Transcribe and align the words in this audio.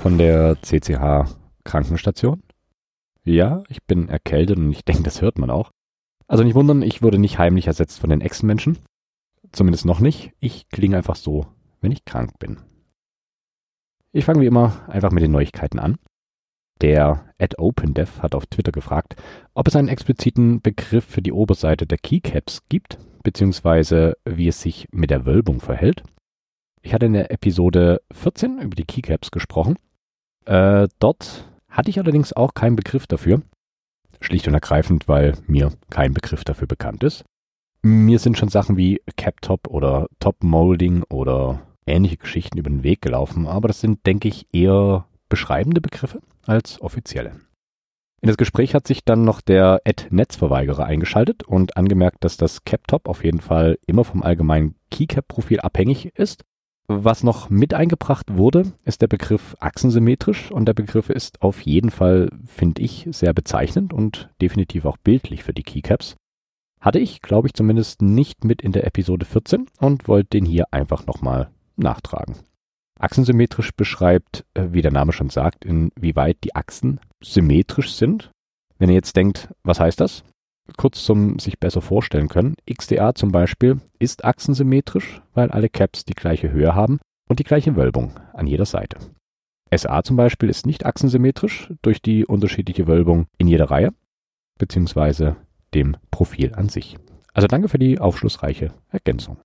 Von 0.00 0.16
der 0.16 0.56
CCH 0.62 1.26
Krankenstation. 1.62 2.42
Ja, 3.22 3.62
ich 3.68 3.82
bin 3.82 4.08
erkältet 4.08 4.56
und 4.56 4.72
ich 4.72 4.82
denke, 4.82 5.02
das 5.02 5.20
hört 5.20 5.38
man 5.38 5.50
auch. 5.50 5.72
Also 6.26 6.42
nicht 6.42 6.54
wundern, 6.54 6.80
ich 6.80 7.02
wurde 7.02 7.18
nicht 7.18 7.38
heimlich 7.38 7.66
ersetzt 7.66 8.00
von 8.00 8.08
den 8.08 8.22
Echsenmenschen. 8.22 8.78
Zumindest 9.52 9.84
noch 9.84 10.00
nicht. 10.00 10.32
Ich 10.40 10.70
klinge 10.70 10.96
einfach 10.96 11.16
so, 11.16 11.48
wenn 11.82 11.92
ich 11.92 12.06
krank 12.06 12.38
bin. 12.38 12.60
Ich 14.12 14.24
fange 14.24 14.40
wie 14.40 14.46
immer 14.46 14.88
einfach 14.88 15.10
mit 15.10 15.22
den 15.22 15.32
Neuigkeiten 15.32 15.78
an. 15.78 15.98
Der 16.80 17.26
at 17.38 17.58
OpenDev 17.58 18.22
hat 18.22 18.34
auf 18.34 18.46
Twitter 18.46 18.72
gefragt, 18.72 19.16
ob 19.52 19.68
es 19.68 19.76
einen 19.76 19.88
expliziten 19.88 20.62
Begriff 20.62 21.04
für 21.04 21.20
die 21.20 21.32
Oberseite 21.32 21.86
der 21.86 21.98
Keycaps 21.98 22.62
gibt, 22.70 22.96
beziehungsweise 23.22 24.16
wie 24.24 24.48
es 24.48 24.62
sich 24.62 24.88
mit 24.92 25.10
der 25.10 25.26
Wölbung 25.26 25.60
verhält. 25.60 26.04
Ich 26.80 26.94
hatte 26.94 27.04
in 27.04 27.12
der 27.12 27.30
Episode 27.30 28.00
14 28.12 28.60
über 28.60 28.74
die 28.74 28.86
Keycaps 28.86 29.30
gesprochen. 29.30 29.76
Äh, 30.44 30.88
dort 30.98 31.44
hatte 31.68 31.90
ich 31.90 31.98
allerdings 31.98 32.32
auch 32.32 32.54
keinen 32.54 32.76
Begriff 32.76 33.06
dafür. 33.06 33.42
Schlicht 34.20 34.46
und 34.48 34.54
ergreifend, 34.54 35.08
weil 35.08 35.34
mir 35.46 35.72
kein 35.88 36.12
Begriff 36.12 36.44
dafür 36.44 36.66
bekannt 36.66 37.02
ist. 37.04 37.24
Mir 37.82 38.18
sind 38.18 38.36
schon 38.36 38.50
Sachen 38.50 38.76
wie 38.76 39.00
Cap-Top 39.16 39.68
oder 39.68 40.08
Top-Molding 40.18 41.04
oder 41.04 41.62
ähnliche 41.86 42.18
Geschichten 42.18 42.58
über 42.58 42.68
den 42.68 42.82
Weg 42.82 43.00
gelaufen, 43.00 43.46
aber 43.46 43.68
das 43.68 43.80
sind, 43.80 44.04
denke 44.04 44.28
ich, 44.28 44.46
eher 44.52 45.06
beschreibende 45.30 45.80
Begriffe 45.80 46.20
als 46.44 46.80
offizielle. 46.82 47.32
In 48.20 48.26
das 48.26 48.36
Gespräch 48.36 48.74
hat 48.74 48.86
sich 48.86 49.02
dann 49.02 49.24
noch 49.24 49.40
der 49.40 49.80
Ad-Netzverweigerer 49.86 50.84
eingeschaltet 50.84 51.42
und 51.42 51.78
angemerkt, 51.78 52.22
dass 52.22 52.36
das 52.36 52.64
Cap-Top 52.64 53.08
auf 53.08 53.24
jeden 53.24 53.40
Fall 53.40 53.78
immer 53.86 54.04
vom 54.04 54.22
allgemeinen 54.22 54.74
Keycap-Profil 54.90 55.60
abhängig 55.60 56.18
ist 56.18 56.44
was 56.90 57.22
noch 57.22 57.50
mit 57.50 57.72
eingebracht 57.72 58.36
wurde, 58.36 58.72
ist 58.84 59.00
der 59.00 59.06
Begriff 59.06 59.56
achsensymmetrisch 59.60 60.50
und 60.50 60.66
der 60.66 60.74
Begriff 60.74 61.08
ist 61.08 61.40
auf 61.40 61.60
jeden 61.60 61.90
Fall, 61.90 62.30
finde 62.44 62.82
ich, 62.82 63.06
sehr 63.12 63.32
bezeichnend 63.32 63.92
und 63.92 64.28
definitiv 64.42 64.84
auch 64.84 64.96
bildlich 64.96 65.44
für 65.44 65.54
die 65.54 65.62
Keycaps. 65.62 66.16
Hatte 66.80 66.98
ich, 66.98 67.22
glaube 67.22 67.46
ich, 67.46 67.54
zumindest 67.54 68.02
nicht 68.02 68.44
mit 68.44 68.60
in 68.60 68.72
der 68.72 68.86
Episode 68.86 69.24
14 69.24 69.66
und 69.78 70.08
wollte 70.08 70.30
den 70.30 70.44
hier 70.44 70.66
einfach 70.72 71.06
nochmal 71.06 71.50
nachtragen. 71.76 72.36
Achsensymmetrisch 72.98 73.70
beschreibt, 73.72 74.44
äh, 74.54 74.68
wie 74.72 74.82
der 74.82 74.92
Name 74.92 75.12
schon 75.12 75.30
sagt, 75.30 75.64
inwieweit 75.64 76.38
die 76.42 76.56
Achsen 76.56 77.00
symmetrisch 77.22 77.94
sind. 77.94 78.32
Wenn 78.78 78.88
ihr 78.88 78.96
jetzt 78.96 79.16
denkt, 79.16 79.48
was 79.62 79.78
heißt 79.78 80.00
das? 80.00 80.24
Kurz 80.76 81.04
zum 81.04 81.38
sich 81.38 81.58
besser 81.58 81.80
vorstellen 81.80 82.28
können. 82.28 82.54
XDA 82.70 83.14
zum 83.14 83.32
Beispiel 83.32 83.80
ist 83.98 84.24
achsensymmetrisch, 84.24 85.22
weil 85.34 85.50
alle 85.50 85.68
Caps 85.68 86.04
die 86.04 86.14
gleiche 86.14 86.50
Höhe 86.50 86.74
haben 86.74 87.00
und 87.28 87.38
die 87.38 87.44
gleiche 87.44 87.76
Wölbung 87.76 88.18
an 88.32 88.46
jeder 88.46 88.66
Seite. 88.66 88.98
SA 89.74 90.02
zum 90.02 90.16
Beispiel 90.16 90.48
ist 90.48 90.66
nicht 90.66 90.84
achsensymmetrisch 90.84 91.72
durch 91.82 92.02
die 92.02 92.26
unterschiedliche 92.26 92.88
Wölbung 92.88 93.26
in 93.38 93.46
jeder 93.46 93.70
Reihe, 93.70 93.94
beziehungsweise 94.58 95.36
dem 95.74 95.96
Profil 96.10 96.54
an 96.54 96.68
sich. 96.68 96.96
Also 97.32 97.46
danke 97.46 97.68
für 97.68 97.78
die 97.78 98.00
aufschlussreiche 98.00 98.74
Ergänzung. 98.88 99.38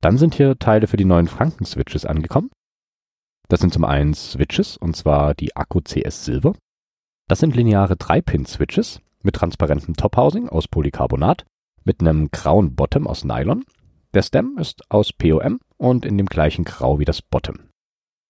Dann 0.00 0.16
sind 0.16 0.34
hier 0.34 0.58
Teile 0.58 0.86
für 0.86 0.96
die 0.96 1.04
neuen 1.04 1.26
Franken-Switches 1.28 2.06
angekommen. 2.06 2.50
Das 3.48 3.60
sind 3.60 3.72
zum 3.72 3.84
einen 3.84 4.14
Switches, 4.14 4.76
und 4.76 4.96
zwar 4.96 5.34
die 5.34 5.54
Akku 5.56 5.80
CS 5.80 6.24
Silver. 6.24 6.54
Das 7.28 7.40
sind 7.40 7.54
lineare 7.54 7.94
3-Pin-Switches, 7.94 9.01
mit 9.24 9.36
transparentem 9.36 9.94
Top-Housing 9.94 10.48
aus 10.48 10.68
Polycarbonat, 10.68 11.44
mit 11.84 12.00
einem 12.00 12.30
grauen 12.30 12.74
Bottom 12.74 13.06
aus 13.06 13.24
Nylon. 13.24 13.64
Der 14.14 14.22
Stem 14.22 14.58
ist 14.58 14.82
aus 14.90 15.12
POM 15.12 15.60
und 15.78 16.04
in 16.04 16.18
dem 16.18 16.26
gleichen 16.26 16.64
Grau 16.64 16.98
wie 16.98 17.04
das 17.04 17.22
Bottom. 17.22 17.56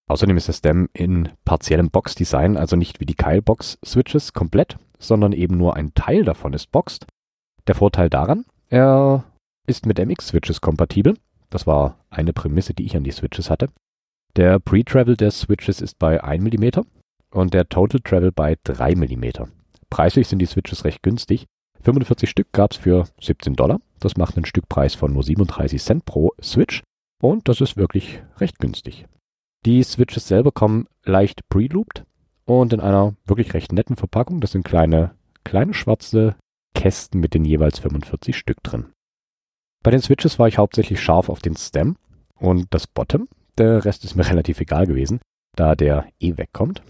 Außerdem 0.09 0.37
ist 0.37 0.49
der 0.49 0.53
Stem 0.53 0.89
in 0.93 1.31
partiellem 1.45 1.91
Box-Design, 1.91 2.57
also 2.57 2.77
nicht 2.77 3.01
wie 3.01 3.07
die 3.07 3.15
Keilbox-Switches 3.15 4.33
komplett, 4.33 4.77
sondern 4.99 5.33
eben 5.33 5.57
nur 5.57 5.77
ein 5.77 5.95
Teil 5.95 6.25
davon 6.25 6.53
ist 6.53 6.71
boxed. 6.71 7.07
Der 7.67 7.75
Vorteil 7.75 8.11
daran, 8.11 8.45
er 8.69 9.25
ist 9.67 9.87
mit 9.87 9.99
MX-Switches 9.99 10.61
kompatibel. 10.61 11.17
Das 11.51 11.67
war 11.67 11.99
eine 12.11 12.33
Prämisse, 12.33 12.75
die 12.75 12.85
ich 12.85 12.97
an 12.97 13.05
die 13.05 13.11
Switches 13.11 13.51
hatte. 13.51 13.69
Der 14.37 14.59
Pre-Travel 14.59 15.17
der 15.17 15.31
Switches 15.31 15.81
ist 15.81 15.99
bei 15.99 16.23
1 16.23 16.43
mm 16.43 16.81
und 17.31 17.55
der 17.55 17.69
Total 17.69 18.01
Travel 18.01 18.33
bei 18.33 18.57
3 18.65 18.95
mm. 18.95 19.62
Preislich 19.93 20.27
sind 20.27 20.39
die 20.39 20.47
Switches 20.47 20.87
recht 20.87 21.03
günstig. 21.03 21.45
45 21.83 22.31
Stück 22.31 22.51
gab 22.53 22.71
es 22.71 22.79
für 22.79 23.05
17 23.21 23.53
Dollar. 23.53 23.79
Das 24.01 24.17
macht 24.17 24.39
einen 24.39 24.47
Stückpreis 24.47 24.95
von 24.95 25.13
nur 25.13 25.23
37 25.23 25.83
Cent 25.83 26.07
pro 26.07 26.33
Switch. 26.43 26.83
Und 27.21 27.47
das 27.47 27.61
ist 27.61 27.77
wirklich 27.77 28.23
recht 28.39 28.59
günstig. 28.59 29.05
Die 29.67 29.83
Switches 29.83 30.27
selber 30.27 30.51
kommen 30.51 30.87
leicht 31.05 31.47
pre-looped 31.51 32.05
und 32.47 32.73
in 32.73 32.81
einer 32.81 33.15
wirklich 33.27 33.53
recht 33.53 33.73
netten 33.73 33.97
Verpackung. 33.97 34.41
Das 34.41 34.53
sind 34.53 34.65
kleine, 34.65 35.15
kleine 35.45 35.75
schwarze 35.75 36.37
Kästen 36.75 37.21
mit 37.21 37.35
den 37.35 37.45
jeweils 37.45 37.79
45 37.79 38.35
Stück 38.35 38.63
drin. 38.63 38.87
Bei 39.83 39.91
den 39.91 40.01
Switches 40.01 40.39
war 40.39 40.49
ich 40.49 40.57
hauptsächlich 40.57 41.03
scharf 41.03 41.29
auf 41.29 41.41
den 41.41 41.55
Stem 41.55 41.97
und 42.39 42.69
das 42.71 42.87
Bottom. 42.87 43.29
Der 43.59 43.85
Rest 43.85 44.05
ist 44.05 44.17
mir 44.17 44.27
relativ 44.31 44.59
egal 44.59 44.87
gewesen, 44.87 45.21
da 45.55 45.75
der 45.75 46.07
eh 46.19 46.39
wegkommt. 46.39 46.83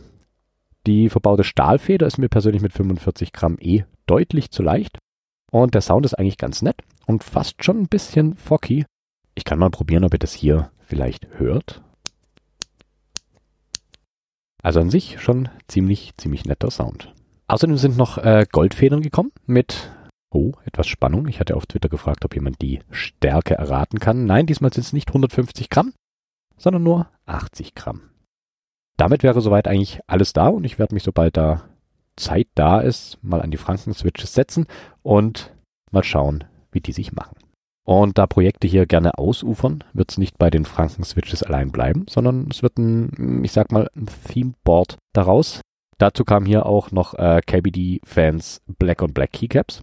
Die 0.86 1.08
verbaute 1.08 1.44
Stahlfeder 1.44 2.06
ist 2.06 2.18
mir 2.18 2.28
persönlich 2.28 2.62
mit 2.62 2.72
45 2.72 3.32
Gramm 3.32 3.56
eh 3.60 3.84
deutlich 4.06 4.50
zu 4.50 4.62
leicht. 4.62 4.98
Und 5.50 5.74
der 5.74 5.80
Sound 5.80 6.06
ist 6.06 6.14
eigentlich 6.14 6.38
ganz 6.38 6.62
nett 6.62 6.82
und 7.06 7.22
fast 7.22 7.62
schon 7.64 7.82
ein 7.82 7.88
bisschen 7.88 8.36
foggy. 8.36 8.84
Ich 9.34 9.44
kann 9.44 9.58
mal 9.58 9.70
probieren, 9.70 10.04
ob 10.04 10.12
ihr 10.12 10.18
das 10.18 10.32
hier 10.32 10.70
vielleicht 10.80 11.28
hört. 11.38 11.82
Also 14.62 14.80
an 14.80 14.90
sich 14.90 15.20
schon 15.20 15.48
ziemlich, 15.68 16.12
ziemlich 16.16 16.44
netter 16.44 16.70
Sound. 16.70 17.12
Außerdem 17.48 17.76
sind 17.76 17.96
noch 17.96 18.18
äh, 18.18 18.46
Goldfedern 18.50 19.02
gekommen 19.02 19.32
mit, 19.46 19.90
oh, 20.30 20.52
etwas 20.64 20.86
Spannung. 20.86 21.28
Ich 21.28 21.38
hatte 21.38 21.56
auf 21.56 21.66
Twitter 21.66 21.88
gefragt, 21.88 22.24
ob 22.24 22.34
jemand 22.34 22.62
die 22.62 22.80
Stärke 22.90 23.54
erraten 23.54 23.98
kann. 23.98 24.24
Nein, 24.24 24.46
diesmal 24.46 24.72
sind 24.72 24.84
es 24.84 24.92
nicht 24.92 25.08
150 25.08 25.68
Gramm, 25.68 25.92
sondern 26.56 26.82
nur 26.82 27.08
80 27.26 27.74
Gramm. 27.74 28.11
Damit 28.96 29.22
wäre 29.22 29.40
soweit 29.40 29.68
eigentlich 29.68 30.00
alles 30.06 30.32
da 30.32 30.48
und 30.48 30.64
ich 30.64 30.78
werde 30.78 30.94
mich, 30.94 31.02
sobald 31.02 31.36
da 31.36 31.64
Zeit 32.16 32.48
da 32.54 32.80
ist, 32.80 33.18
mal 33.22 33.40
an 33.40 33.50
die 33.50 33.56
Franken-Switches 33.56 34.34
setzen 34.34 34.66
und 35.02 35.54
mal 35.90 36.04
schauen, 36.04 36.44
wie 36.70 36.80
die 36.80 36.92
sich 36.92 37.12
machen. 37.12 37.36
Und 37.84 38.18
da 38.18 38.26
Projekte 38.26 38.68
hier 38.68 38.86
gerne 38.86 39.18
ausufern, 39.18 39.82
wird 39.92 40.12
es 40.12 40.18
nicht 40.18 40.38
bei 40.38 40.50
den 40.50 40.64
Franken-Switches 40.64 41.42
allein 41.42 41.72
bleiben, 41.72 42.06
sondern 42.08 42.48
es 42.50 42.62
wird 42.62 42.78
ein, 42.78 43.42
ich 43.44 43.52
sag 43.52 43.72
mal, 43.72 43.88
ein 43.96 44.06
Theme-Board 44.28 44.98
daraus. 45.12 45.60
Dazu 45.98 46.24
kam 46.24 46.46
hier 46.46 46.66
auch 46.66 46.92
noch 46.92 47.14
äh, 47.14 47.40
KBD-Fans 47.44 48.62
Black 48.78 49.02
on 49.02 49.12
Black 49.12 49.32
Keycaps. 49.32 49.82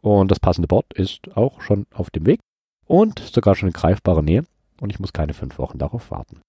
Und 0.00 0.30
das 0.30 0.40
passende 0.40 0.68
Board 0.68 0.92
ist 0.94 1.36
auch 1.36 1.62
schon 1.62 1.86
auf 1.94 2.10
dem 2.10 2.26
Weg 2.26 2.40
und 2.86 3.20
sogar 3.20 3.54
schon 3.54 3.68
in 3.68 3.72
greifbarer 3.72 4.22
Nähe. 4.22 4.44
Und 4.80 4.90
ich 4.90 4.98
muss 4.98 5.12
keine 5.12 5.32
fünf 5.32 5.58
Wochen 5.58 5.78
darauf 5.78 6.10
warten. 6.10 6.40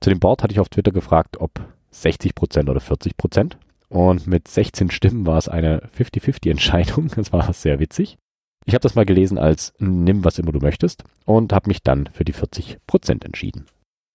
Zu 0.00 0.10
dem 0.10 0.20
Board 0.20 0.42
hatte 0.42 0.52
ich 0.52 0.60
auf 0.60 0.68
Twitter 0.68 0.92
gefragt, 0.92 1.38
ob 1.40 1.60
60% 1.92 2.70
oder 2.70 2.80
40%. 2.80 3.56
Und 3.88 4.26
mit 4.26 4.48
16 4.48 4.90
Stimmen 4.90 5.26
war 5.26 5.38
es 5.38 5.48
eine 5.48 5.88
50-50-Entscheidung. 5.96 7.10
Das 7.16 7.32
war 7.32 7.52
sehr 7.52 7.78
witzig. 7.80 8.18
Ich 8.66 8.74
habe 8.74 8.82
das 8.82 8.94
mal 8.94 9.06
gelesen 9.06 9.38
als 9.38 9.72
nimm 9.78 10.24
was 10.24 10.38
immer 10.38 10.52
du 10.52 10.58
möchtest 10.58 11.02
und 11.24 11.54
habe 11.54 11.68
mich 11.68 11.82
dann 11.82 12.06
für 12.12 12.24
die 12.24 12.34
40% 12.34 13.24
entschieden. 13.24 13.64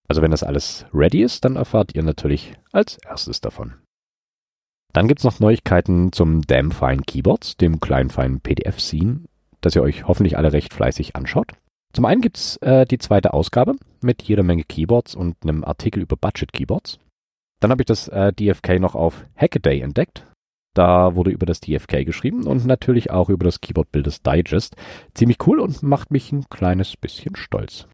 Also 0.06 0.22
wenn 0.22 0.30
das 0.30 0.44
alles 0.44 0.86
ready 0.94 1.22
ist, 1.22 1.44
dann 1.44 1.56
erfahrt 1.56 1.94
ihr 1.94 2.04
natürlich 2.04 2.54
als 2.70 2.98
erstes 2.98 3.40
davon. 3.40 3.74
Dann 4.92 5.08
gibt's 5.08 5.24
noch 5.24 5.40
Neuigkeiten 5.40 6.12
zum 6.12 6.42
Damn 6.42 6.70
Fine 6.70 7.02
Keyboards, 7.04 7.56
dem 7.56 7.80
kleinen 7.80 8.10
feinen 8.10 8.40
PDF-Scene, 8.40 9.22
das 9.60 9.74
ihr 9.74 9.82
euch 9.82 10.06
hoffentlich 10.06 10.38
alle 10.38 10.52
recht 10.52 10.72
fleißig 10.72 11.16
anschaut. 11.16 11.52
Zum 11.94 12.06
einen 12.06 12.20
gibt's 12.20 12.56
äh, 12.56 12.84
die 12.84 12.98
zweite 12.98 13.32
Ausgabe 13.32 13.76
mit 14.02 14.22
jeder 14.24 14.42
Menge 14.42 14.64
Keyboards 14.64 15.14
und 15.14 15.36
einem 15.42 15.64
Artikel 15.64 16.02
über 16.02 16.16
Budget 16.16 16.52
Keyboards. 16.52 16.98
Dann 17.60 17.70
habe 17.70 17.82
ich 17.82 17.86
das 17.86 18.08
äh, 18.08 18.32
DFK 18.32 18.80
noch 18.80 18.96
auf 18.96 19.24
Hackaday 19.36 19.80
entdeckt. 19.80 20.26
Da 20.74 21.14
wurde 21.14 21.30
über 21.30 21.46
das 21.46 21.60
DFK 21.60 22.04
geschrieben 22.04 22.48
und 22.48 22.66
natürlich 22.66 23.12
auch 23.12 23.28
über 23.28 23.44
das 23.44 23.60
Keyboard 23.60 23.92
Builders 23.92 24.22
Digest. 24.22 24.74
Ziemlich 25.14 25.38
cool 25.46 25.60
und 25.60 25.84
macht 25.84 26.10
mich 26.10 26.32
ein 26.32 26.48
kleines 26.50 26.96
bisschen 26.96 27.36
stolz. 27.36 27.86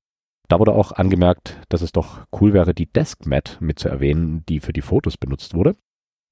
Da 0.49 0.59
wurde 0.59 0.73
auch 0.73 0.93
angemerkt, 0.93 1.59
dass 1.69 1.83
es 1.83 1.93
doch 1.93 2.23
cool 2.41 2.55
wäre, 2.55 2.73
die 2.73 2.91
Deskmat 2.91 3.59
mit 3.61 3.79
zu 3.79 3.91
erwähnen, 3.91 4.45
die 4.49 4.61
für 4.61 4.73
die 4.73 4.81
Fotos 4.81 5.19
benutzt 5.19 5.55
wurde. 5.55 5.77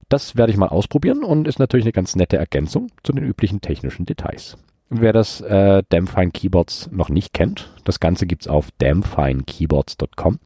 Das 0.09 0.37
werde 0.37 0.53
ich 0.53 0.59
mal 0.59 0.71
ausprobieren 0.71 1.23
und 1.23 1.47
ist 1.47 1.59
natürlich 1.59 1.85
eine 1.85 1.93
ganz 1.93 2.17
nette 2.17 2.39
Ergänzung 2.39 2.91
zu 3.03 3.13
den 3.13 3.25
üblichen 3.25 3.61
technischen 3.61 4.07
Details. 4.07 4.57
Wer 4.91 5.13
das 5.13 5.43
äh, 5.43 5.83
Damfine 5.91 6.31
Keyboards 6.31 6.89
noch 6.91 7.11
nicht 7.11 7.35
kennt, 7.35 7.71
das 7.85 8.01
Ganze 8.01 8.27
gibt's 8.27 8.49
auf 8.49 8.71
damfinekeyboards.com. 8.79 10.39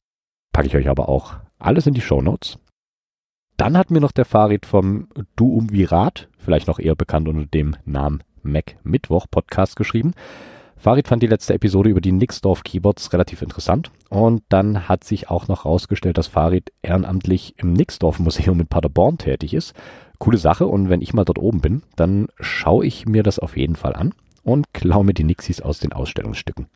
Packe 0.53 0.67
ich 0.67 0.75
euch 0.75 0.89
aber 0.89 1.09
auch 1.09 1.35
alles 1.61 1.87
in 1.87 1.95
die 1.95 2.01
Show 2.01 2.21
Notes. 2.21 2.59
Dann 3.57 3.79
hat 3.79 3.93
mir 3.93 4.01
noch 4.01 4.11
der 4.11 4.25
Farid 4.25 4.67
vom 4.67 5.07
Duumvirat, 5.37 6.29
vielleicht 6.39 6.67
noch 6.67 6.81
eher 6.81 6.97
bekannt 6.97 7.29
unter 7.29 7.47
dem 7.47 7.77
Namen 7.85 8.25
Mac 8.43 8.77
Mittwoch 8.83 9.27
Podcast 9.31 9.77
geschrieben. 9.77 10.13
Farid 10.77 11.07
fand 11.07 11.23
die 11.23 11.29
letzte 11.29 11.55
Episode 11.55 11.91
über 11.91 12.01
die 12.01 12.11
Nixdorf 12.11 12.65
Keyboards 12.65 13.13
relativ 13.13 13.43
interessant 13.43 13.93
und 14.09 14.43
dann 14.49 14.89
hat 14.89 15.05
sich 15.05 15.31
auch 15.31 15.47
noch 15.47 15.65
rausgestellt, 15.65 16.19
dass 16.19 16.27
Farid 16.27 16.73
ehrenamtlich 16.83 17.55
im 17.59 17.75
Nixdorf 17.75 18.19
Museum 18.19 18.59
in 18.59 18.67
Paderborn 18.67 19.19
tätig 19.19 19.55
ist. 19.55 19.75
Coole 20.19 20.39
Sache 20.39 20.67
und 20.67 20.89
wenn 20.89 21.01
ich 21.01 21.15
mal 21.15 21.25
dort 21.25 21.39
oben 21.39 21.61
bin, 21.61 21.83
dann 21.95 22.27
schaue 22.41 22.85
ich 22.85 23.07
mir 23.07 23.23
das 23.23 23.39
auf 23.39 23.57
jeden 23.57 23.77
Fall 23.77 23.95
an 23.95 24.13
und 24.43 24.73
klaue 24.73 25.05
mir 25.05 25.15
die 25.15 25.25
Nixies 25.25 25.61
aus 25.61 25.79
den 25.79 25.93
Ausstellungsstücken. 25.93 26.69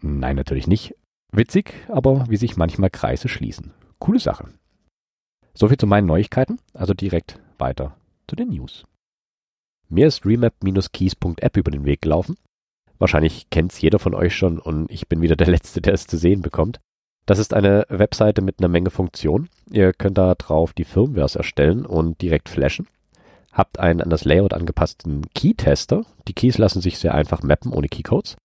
Nein, 0.00 0.36
natürlich 0.36 0.66
nicht. 0.66 0.94
Witzig, 1.32 1.74
aber 1.88 2.26
wie 2.28 2.36
sich 2.36 2.56
manchmal 2.56 2.90
Kreise 2.90 3.28
schließen. 3.28 3.72
Coole 3.98 4.18
Sache. 4.18 4.48
Soviel 5.54 5.78
zu 5.78 5.86
meinen 5.86 6.06
Neuigkeiten, 6.06 6.58
also 6.74 6.94
direkt 6.94 7.40
weiter 7.58 7.96
zu 8.28 8.36
den 8.36 8.50
News. 8.50 8.84
Mir 9.88 10.06
ist 10.06 10.26
remap-keys.app 10.26 11.56
über 11.56 11.70
den 11.70 11.84
Weg 11.84 12.02
gelaufen 12.02 12.36
Wahrscheinlich 12.98 13.50
kennt's 13.50 13.80
jeder 13.80 13.98
von 13.98 14.14
euch 14.14 14.34
schon 14.34 14.58
und 14.58 14.90
ich 14.90 15.08
bin 15.08 15.20
wieder 15.20 15.36
der 15.36 15.48
Letzte, 15.48 15.80
der 15.80 15.94
es 15.94 16.06
zu 16.06 16.16
sehen 16.16 16.40
bekommt. 16.40 16.80
Das 17.26 17.38
ist 17.38 17.52
eine 17.52 17.84
Webseite 17.88 18.40
mit 18.40 18.60
einer 18.60 18.68
Menge 18.68 18.90
Funktionen. 18.90 19.48
Ihr 19.70 19.92
könnt 19.92 20.16
da 20.16 20.34
drauf 20.34 20.72
die 20.72 20.84
Firmwares 20.84 21.34
erstellen 21.34 21.84
und 21.84 22.22
direkt 22.22 22.48
flashen. 22.48 22.86
Habt 23.56 23.80
einen 23.80 24.02
an 24.02 24.10
das 24.10 24.26
Layout 24.26 24.52
angepassten 24.52 25.22
Key-Tester. 25.34 26.04
Die 26.28 26.34
Keys 26.34 26.58
lassen 26.58 26.82
sich 26.82 26.98
sehr 26.98 27.14
einfach 27.14 27.42
mappen 27.42 27.72
ohne 27.72 27.88
Keycodes. 27.88 28.36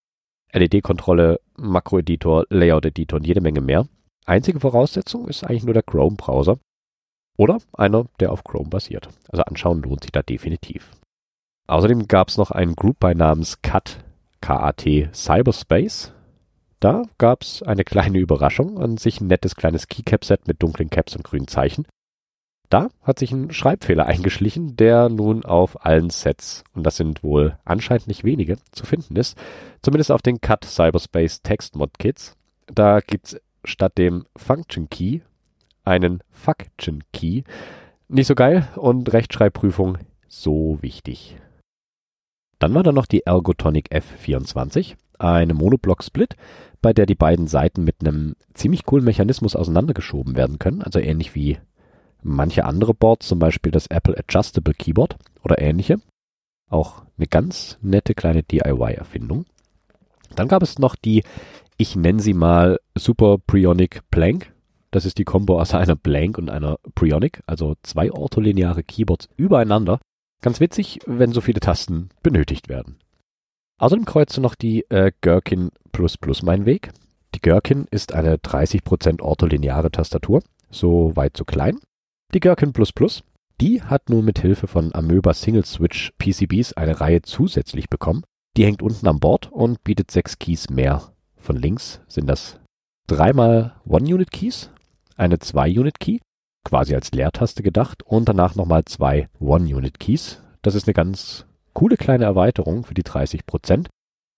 LED-Kontrolle, 0.54 1.42
Makroeditor, 1.58 2.46
Layout-Editor 2.50 3.18
und 3.20 3.28
jede 3.28 3.42
Menge 3.42 3.60
mehr. 3.60 3.88
Einzige 4.26 4.62
Voraussetzung 4.62 5.28
ist 5.28 5.44
eigentlich 5.44 5.66
nur 5.66 5.74
der 5.74 5.84
Chrome-Browser. 5.84 6.60
Oder 7.38 7.58
einer, 7.74 8.06
der 8.22 8.32
auf 8.32 8.46
Chrome 8.46 8.70
basiert. 8.70 9.10
Also 9.28 9.44
anschauen 9.44 9.82
lohnt 9.82 10.04
sich 10.04 10.14
da 10.14 10.22
definitiv. 10.22 10.92
Außerdem 11.68 12.08
gab 12.08 12.30
es 12.30 12.38
noch 12.38 12.52
einen 12.52 12.76
Group 12.76 13.00
by 13.00 13.14
namens 13.14 13.62
Cut 13.62 14.06
KAT 14.40 15.10
Cyberspace. 15.14 16.14
Da 16.80 17.04
gab's 17.18 17.62
eine 17.64 17.84
kleine 17.84 18.20
Überraschung 18.20 18.80
an 18.80 18.96
sich 18.96 19.20
ein 19.20 19.28
nettes 19.28 19.56
kleines 19.56 19.88
Keycap-Set 19.88 20.48
mit 20.48 20.64
dunklen 20.64 20.90
Caps 20.90 21.18
und 21.18 21.24
grünen 21.24 21.48
Zeichen. 21.48 21.86
Da 22.72 22.88
hat 23.04 23.20
sich 23.20 23.34
ein 23.34 23.52
Schreibfehler 23.52 24.06
eingeschlichen, 24.06 24.78
der 24.78 25.10
nun 25.10 25.44
auf 25.44 25.86
allen 25.86 26.10
Sets, 26.10 26.64
und 26.74 26.84
das 26.84 26.96
sind 26.96 27.22
wohl 27.22 27.58
anscheinend 27.66 28.08
nicht 28.08 28.24
wenige, 28.24 28.58
zu 28.72 28.86
finden 28.86 29.18
ist. 29.18 29.38
Zumindest 29.82 30.10
auf 30.10 30.22
den 30.22 30.40
Cut 30.40 30.64
Cyberspace 30.64 31.42
Text 31.42 31.76
Mod 31.76 32.00
Kits. 32.00 32.38
Da 32.68 33.02
gibt's 33.02 33.38
statt 33.66 33.98
dem 33.98 34.26
Function 34.38 34.90
Key 34.90 35.20
einen 35.84 36.24
Function 36.32 37.04
Key. 37.12 37.44
Nicht 38.08 38.28
so 38.28 38.36
geil 38.36 38.70
und 38.78 39.12
Rechtschreibprüfung 39.12 39.98
so 40.30 40.78
wichtig. 40.82 41.36
Dann 42.58 42.74
war 42.74 42.84
da 42.84 42.94
noch 42.94 43.06
die 43.06 43.26
Ergotonic 43.26 43.90
F24, 43.92 44.96
eine 45.20 45.54
Monoblock-Split, 45.54 46.38
bei 46.82 46.94
der 46.94 47.06
die 47.06 47.16
beiden 47.16 47.48
Seiten 47.48 47.84
mit 47.84 47.98
einem 48.00 48.36
ziemlich 48.54 48.86
coolen 48.86 49.04
Mechanismus 49.04 49.58
auseinandergeschoben 49.58 50.38
werden 50.38 50.58
können, 50.58 50.82
also 50.82 51.00
ähnlich 51.00 51.36
wie 51.36 51.58
manche 52.24 52.66
andere 52.66 52.94
Boards, 52.94 53.28
zum 53.28 53.40
Beispiel 53.40 53.72
das 53.72 53.88
Apple 53.88 54.18
Adjustable 54.18 54.74
Keyboard 54.74 55.18
oder 55.44 55.62
ähnliche. 55.62 56.02
Auch 56.70 57.04
eine 57.18 57.28
ganz 57.28 57.78
nette 57.82 58.14
kleine 58.14 58.44
DIY-Erfindung. 58.44 59.46
Dann 60.36 60.48
gab 60.48 60.64
es 60.64 60.80
noch 60.80 60.96
die, 60.96 61.24
ich 61.78 61.96
nenne 61.96 62.22
sie 62.22 62.34
mal 62.34 62.80
Super 62.96 63.38
Prionic 63.38 64.02
Plank. 64.12 64.54
Das 64.92 65.06
ist 65.06 65.18
die 65.18 65.26
Combo 65.26 65.60
aus 65.60 65.74
einer 65.74 65.96
Blank 65.96 66.38
und 66.38 66.50
einer 66.50 66.78
Prionic, 66.96 67.42
also 67.46 67.76
zwei 67.84 68.12
ortholineare 68.12 68.84
Keyboards 68.84 69.30
übereinander, 69.38 70.00
Ganz 70.42 70.60
witzig, 70.60 71.00
wenn 71.06 71.34
so 71.34 71.42
viele 71.42 71.60
Tasten 71.60 72.10
benötigt 72.24 72.68
werden. 72.68 72.98
Außerdem 73.78 74.06
kreuze 74.06 74.42
noch 74.42 74.56
die 74.56 74.86
äh, 74.90 75.12
Gherkin 75.22 75.70
meinen 76.42 76.66
Weg. 76.66 76.92
Die 77.36 77.40
Gherkin 77.40 77.86
ist 77.92 78.14
eine 78.14 78.38
30% 78.38 79.22
ortholineare 79.22 79.92
Tastatur, 79.92 80.42
so 80.72 81.16
weit 81.16 81.38
so 81.38 81.46
klein. 81.46 81.78
Die 82.34 82.40
Gherkin 82.40 82.72
die 83.60 83.84
hat 83.84 84.10
nun 84.10 84.24
mit 84.24 84.40
Hilfe 84.40 84.68
von 84.68 84.96
Amoeba 84.96 85.34
Single 85.34 85.66
Switch 85.66 86.14
PCBs 86.18 86.74
eine 86.74 87.02
Reihe 87.02 87.22
zusätzlich 87.22 87.90
bekommen. 87.90 88.24
Die 88.56 88.66
hängt 88.66 88.82
unten 88.82 89.06
am 89.08 89.20
Board 89.20 89.52
und 89.52 89.84
bietet 89.84 90.12
sechs 90.12 90.40
Keys 90.40 90.70
mehr. 90.70 91.12
Von 91.36 91.58
links 91.58 92.00
sind 92.08 92.28
das 92.28 92.58
dreimal 93.08 93.76
One-Unit-Keys, 93.86 94.70
eine 95.18 95.40
Zwei-Unit-Key 95.40 96.20
quasi 96.64 96.96
als 96.96 97.12
Leertaste 97.12 97.64
gedacht 97.64 98.02
und 98.04 98.30
danach 98.30 98.56
nochmal 98.56 98.86
zwei 98.86 99.28
One-Unit-Keys. 99.40 100.42
Das 100.62 100.76
ist 100.76 100.88
eine 100.88 100.94
ganz 100.94 101.46
coole 101.74 101.98
kleine 101.98 102.24
Erweiterung 102.24 102.86
für 102.86 102.94
die 102.94 103.04
30 103.04 103.46
Prozent. 103.46 103.90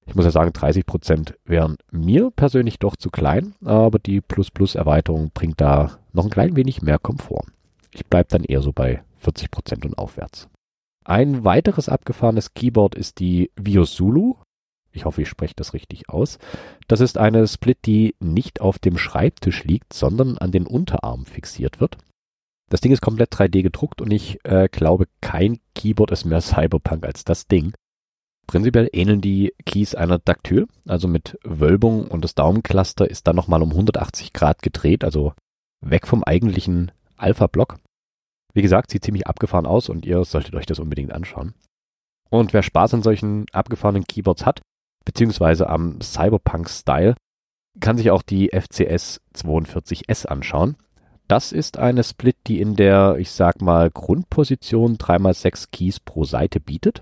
Ich 0.08 0.16
muss 0.16 0.26
ja 0.26 0.32
sagen, 0.32 0.52
30 0.52 0.88
Prozent 0.88 1.36
wären 1.46 1.78
mir 1.92 2.32
persönlich 2.32 2.80
doch 2.80 2.96
zu 2.96 3.12
klein, 3.12 3.54
aber 3.64 4.00
die 4.00 4.20
Plus-Plus-Erweiterung 4.20 5.30
bringt 5.32 5.62
da 5.62 6.00
noch 6.12 6.24
ein 6.24 6.32
klein 6.32 6.56
wenig 6.56 6.82
mehr 6.82 6.98
Komfort. 6.98 7.46
Ich 7.94 8.06
bleibe 8.06 8.30
dann 8.30 8.44
eher 8.44 8.62
so 8.62 8.72
bei 8.72 9.04
40 9.18 9.52
Prozent 9.52 9.86
und 9.86 9.98
aufwärts. 9.98 10.50
Ein 11.06 11.44
weiteres 11.44 11.90
abgefahrenes 11.90 12.54
Keyboard 12.54 12.96
ist 12.96 13.20
die 13.20 13.52
Viosulu. 13.56 14.36
Ich 14.92 15.06
hoffe, 15.06 15.22
ich 15.24 15.30
spreche 15.30 15.56
das 15.56 15.74
richtig 15.74 16.10
aus. 16.10 16.38
Das 16.88 17.02
ist 17.02 17.18
eine 17.18 17.48
Split, 17.48 17.80
die 17.86 18.16
nicht 18.20 18.62
auf 18.62 18.80
dem 18.80 18.98
Schreibtisch 18.98 19.64
liegt, 19.64 19.94
sondern 19.94 20.38
an 20.38 20.52
den 20.52 20.68
Unterarm 20.68 21.26
fixiert 21.26 21.80
wird. 21.80 21.98
Das 22.70 22.82
Ding 22.82 22.92
ist 22.92 23.02
komplett 23.02 23.34
3D 23.34 23.64
gedruckt 23.64 24.02
und 24.02 24.12
ich 24.12 24.40
äh, 24.46 24.70
glaube, 24.72 25.06
kein 25.22 25.60
Keyboard 25.76 26.12
ist 26.12 26.26
mehr 26.26 26.42
Cyberpunk 26.42 27.06
als 27.06 27.24
das 27.24 27.48
Ding. 27.48 27.74
Prinzipiell 28.48 28.90
ähneln 28.92 29.22
die 29.22 29.54
Keys 29.66 29.96
einer 29.96 30.20
Daktyl, 30.20 30.68
also 30.86 31.08
mit 31.08 31.38
Wölbung 31.44 32.08
und 32.08 32.24
das 32.24 32.36
Daumencluster 32.36 33.10
ist 33.10 33.26
dann 33.28 33.36
nochmal 33.36 33.62
um 33.62 33.72
180 33.72 34.34
Grad 34.34 34.62
gedreht, 34.62 35.04
also 35.04 35.34
weg 35.82 36.08
vom 36.08 36.24
eigentlichen 36.24 36.92
Alpha-Block. 37.24 37.78
Wie 38.54 38.62
gesagt, 38.62 38.92
sieht 38.92 39.04
ziemlich 39.04 39.28
abgefahren 39.28 39.66
aus 39.66 39.90
und 39.90 40.06
ihr 40.06 40.24
solltet 40.24 40.56
euch 40.56 40.66
das 40.66 40.80
unbedingt 40.80 41.12
anschauen. 41.12 41.54
Und 42.30 42.54
wer 42.54 42.64
Spaß 42.64 42.94
an 42.94 43.04
solchen 43.04 43.46
abgefahrenen 43.52 44.06
Keyboards 44.06 44.46
hat, 44.46 44.62
beziehungsweise 45.06 45.70
am 45.70 46.02
Cyberpunk-Style, 46.02 47.16
kann 47.80 47.98
sich 47.98 48.12
auch 48.12 48.22
die 48.22 48.50
FCS 48.50 49.22
42S 49.36 50.28
anschauen. 50.28 50.76
Das 51.28 51.52
ist 51.52 51.78
eine 51.78 52.04
Split, 52.04 52.36
die 52.48 52.60
in 52.60 52.76
der, 52.76 53.16
ich 53.18 53.32
sag 53.32 53.62
mal, 53.62 53.90
Grundposition 53.90 54.98
3x6 54.98 55.70
Keys 55.72 56.00
pro 56.00 56.26
Seite 56.26 56.60
bietet. 56.60 57.02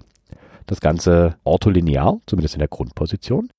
Das 0.68 0.80
Ganze 0.80 1.38
ortholinear, 1.44 2.22
zumindest 2.28 2.56
in 2.56 2.60
der 2.60 2.68
Grundposition. 2.68 3.50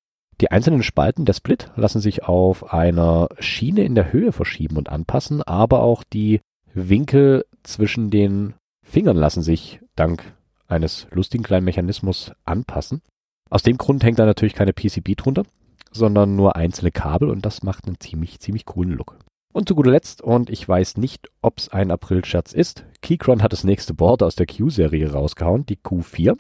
Die 0.41 0.51
einzelnen 0.51 0.83
Spalten 0.83 1.25
der 1.25 1.35
Split 1.35 1.71
lassen 1.77 2.01
sich 2.01 2.25
auf 2.25 2.73
einer 2.73 3.29
Schiene 3.39 3.85
in 3.85 3.95
der 3.95 4.13
Höhe 4.13 4.33
verschieben 4.33 4.77
und 4.77 4.89
anpassen, 4.89 5.43
aber 5.43 5.83
auch 5.83 6.05
die 6.05 6.41
Winkel 6.75 7.45
zwischen 7.63 8.11
den 8.11 8.55
Fingern 8.85 9.17
lassen 9.17 9.43
sich 9.43 9.81
dank 9.95 10.35
eines 10.67 11.07
lustigen 11.11 11.45
kleinen 11.45 11.65
Mechanismus 11.65 12.33
anpassen. 12.45 13.03
Aus 13.51 13.63
dem 13.63 13.77
Grund 13.77 14.03
hängt 14.03 14.19
da 14.19 14.25
natürlich 14.25 14.55
keine 14.55 14.73
PCB 14.73 15.17
drunter, 15.17 15.45
sondern 15.91 16.35
nur 16.37 16.57
einzelne 16.57 16.91
Kabel 16.91 17.29
und 17.29 17.45
das 17.45 17.63
macht 17.63 17.87
einen 17.87 18.01
ziemlich, 18.01 18.41
ziemlich 18.41 18.65
coolen 18.65 18.93
Look. 18.93 19.19
Und 19.53 19.69
zu 19.69 19.75
guter 19.75 19.91
Letzt, 19.91 20.23
und 20.23 20.49
ich 20.49 20.67
weiß 20.67 20.97
nicht, 20.97 21.31
ob 21.43 21.59
es 21.59 21.69
ein 21.69 21.91
April-Scherz 21.91 22.55
ist, 22.55 22.87
Keychron 23.03 23.43
hat 23.43 23.53
das 23.53 23.65
nächste 23.65 23.93
Board 23.93 24.23
aus 24.23 24.35
der 24.35 24.47
Q-Serie 24.47 25.13
rausgehauen, 25.13 25.67
die 25.67 25.77
Q4. 25.77 26.39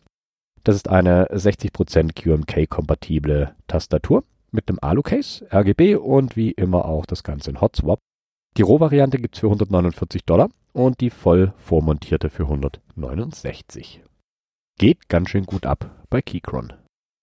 Das 0.64 0.76
ist 0.76 0.88
eine 0.88 1.26
60% 1.26 2.14
QMK-kompatible 2.14 3.54
Tastatur 3.66 4.24
mit 4.50 4.68
einem 4.68 4.78
Alu-Case, 4.80 5.46
RGB 5.52 5.96
und 5.96 6.36
wie 6.36 6.52
immer 6.52 6.86
auch 6.86 7.04
das 7.04 7.22
Ganze 7.22 7.50
in 7.50 7.60
Hot 7.60 7.76
Swap. 7.76 7.98
Die 8.58 8.62
Rohvariante 8.62 9.18
gibt's 9.18 9.38
für 9.38 9.46
149 9.46 10.24
Dollar 10.24 10.50
und 10.74 11.00
die 11.00 11.08
voll 11.08 11.54
vormontierte 11.56 12.28
für 12.28 12.44
169. 12.44 14.02
Geht 14.78 15.08
ganz 15.08 15.30
schön 15.30 15.44
gut 15.46 15.64
ab 15.64 16.04
bei 16.10 16.20
Keychron. 16.20 16.74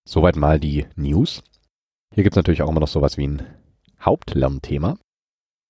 Soweit 0.08 0.34
mal 0.34 0.58
die 0.58 0.86
News. 0.96 1.44
Hier 2.12 2.24
gibt's 2.24 2.36
natürlich 2.36 2.62
auch 2.62 2.68
immer 2.68 2.80
noch 2.80 2.88
sowas 2.88 3.16
wie 3.16 3.28
ein 3.28 3.46
Hauptlernthema. 4.00 4.96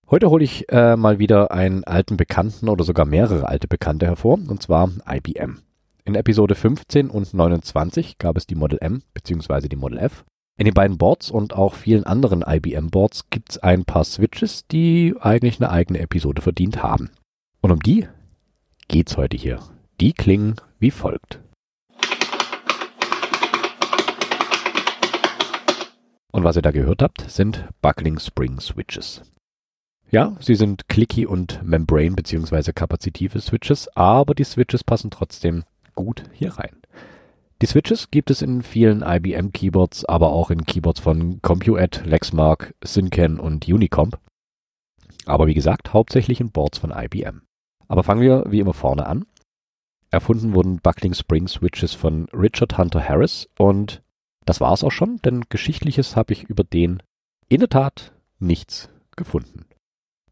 Heute 0.09 0.31
hole 0.31 0.45
ich 0.45 0.71
äh, 0.71 0.97
mal 0.97 1.19
wieder 1.19 1.51
einen 1.51 1.85
alten 1.85 2.17
Bekannten 2.17 2.69
oder 2.69 2.85
sogar 2.85 3.05
mehrere 3.05 3.47
alte 3.47 3.69
Bekannte 3.69 4.07
hervor, 4.07 4.35
und 4.35 4.63
zwar 4.63 4.91
IBM. 5.07 5.61
In 6.05 6.15
Episode 6.15 6.55
15 6.55 7.11
und 7.11 7.35
29 7.35 8.17
gab 8.17 8.39
es 8.39 8.47
die 8.47 8.55
Model 8.55 8.79
M 8.81 9.03
bzw. 9.13 9.69
die 9.69 9.77
Model 9.77 9.99
F. 9.99 10.25
In 10.61 10.67
den 10.67 10.75
beiden 10.75 10.99
Boards 10.99 11.31
und 11.31 11.55
auch 11.55 11.73
vielen 11.73 12.05
anderen 12.05 12.45
IBM-Boards 12.47 13.31
gibt 13.31 13.49
es 13.49 13.59
ein 13.61 13.87
paar 13.87 14.05
Switches, 14.05 14.67
die 14.67 15.15
eigentlich 15.19 15.59
eine 15.59 15.71
eigene 15.71 16.01
Episode 16.01 16.43
verdient 16.43 16.83
haben. 16.83 17.09
Und 17.63 17.71
um 17.71 17.81
die 17.81 18.07
geht's 18.87 19.17
heute 19.17 19.39
hier. 19.39 19.61
Die 20.03 20.13
klingen 20.13 20.57
wie 20.79 20.91
folgt. 20.91 21.41
Und 26.31 26.45
was 26.45 26.57
ihr 26.57 26.63
da 26.63 26.73
gehört 26.73 27.01
habt, 27.01 27.31
sind 27.31 27.67
Buckling 27.81 28.19
Spring 28.19 28.61
Switches. 28.61 29.23
Ja, 30.11 30.37
sie 30.41 30.57
sind 30.57 30.91
clicky 30.91 31.25
und 31.25 31.63
Membrane 31.63 32.11
bzw. 32.11 32.75
kapazitive 32.75 33.41
Switches, 33.41 33.89
aber 33.97 34.35
die 34.35 34.45
Switches 34.45 34.85
passen 34.85 35.11
trotzdem 35.11 35.65
gut 35.95 36.25
hier 36.35 36.53
rein. 36.59 36.80
Die 37.63 37.67
Switches 37.67 38.11
gibt 38.11 38.31
es 38.31 38.41
in 38.41 38.63
vielen 38.63 39.03
IBM 39.03 39.53
Keyboards, 39.53 40.07
aber 40.07 40.31
auch 40.31 40.51
in 40.51 40.65
Keyboards 40.65 41.01
von 41.01 41.43
CompuAdd, 41.43 42.07
Lexmark, 42.07 42.75
Synken 42.83 43.39
und 43.39 43.69
Unicomp. 43.69 44.19
Aber 45.27 45.47
wie 45.47 45.55
gesagt, 45.55 45.93
hauptsächlich 45.93 46.41
in 46.41 46.51
Boards 46.51 46.79
von 46.79 46.91
IBM. 46.91 47.43
Aber 47.87 48.03
fangen 48.03 48.23
wir 48.23 48.45
wie 48.49 48.61
immer 48.61 48.73
vorne 48.73 49.05
an. 49.05 49.27
Erfunden 50.11 50.55
wurden 50.55 50.81
Buckling 50.81 51.13
Spring 51.13 51.49
Switches 51.49 51.93
von 51.93 52.27
Richard 52.33 52.79
Hunter 52.79 53.07
Harris 53.07 53.47
und 53.59 54.03
das 54.47 54.61
war's 54.63 54.83
auch 54.83 54.91
schon, 54.91 55.21
denn 55.23 55.45
Geschichtliches 55.51 56.17
habe 56.17 56.33
ich 56.33 56.45
über 56.45 56.65
den 56.65 57.03
in 57.49 57.61
der 57.61 57.69
Tat 57.69 58.13
nichts 58.39 58.89
gefunden. 59.17 59.67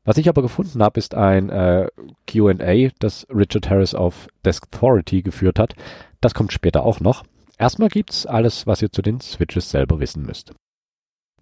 Was 0.04 0.16
ich 0.16 0.30
aber 0.30 0.40
gefunden 0.40 0.82
habe, 0.82 0.98
ist 0.98 1.14
ein 1.14 1.50
äh, 1.50 1.88
QA, 2.26 2.88
das 2.98 3.26
Richard 3.28 3.68
Harris 3.68 3.94
auf 3.94 4.28
Desk 4.42 4.66
Authority 4.72 5.20
geführt 5.20 5.58
hat. 5.58 5.74
Das 6.20 6.34
kommt 6.34 6.52
später 6.52 6.84
auch 6.84 7.00
noch. 7.00 7.24
Erstmal 7.58 7.88
gibt's 7.88 8.26
alles, 8.26 8.66
was 8.66 8.82
ihr 8.82 8.92
zu 8.92 9.02
den 9.02 9.20
Switches 9.20 9.70
selber 9.70 10.00
wissen 10.00 10.24
müsst. 10.24 10.52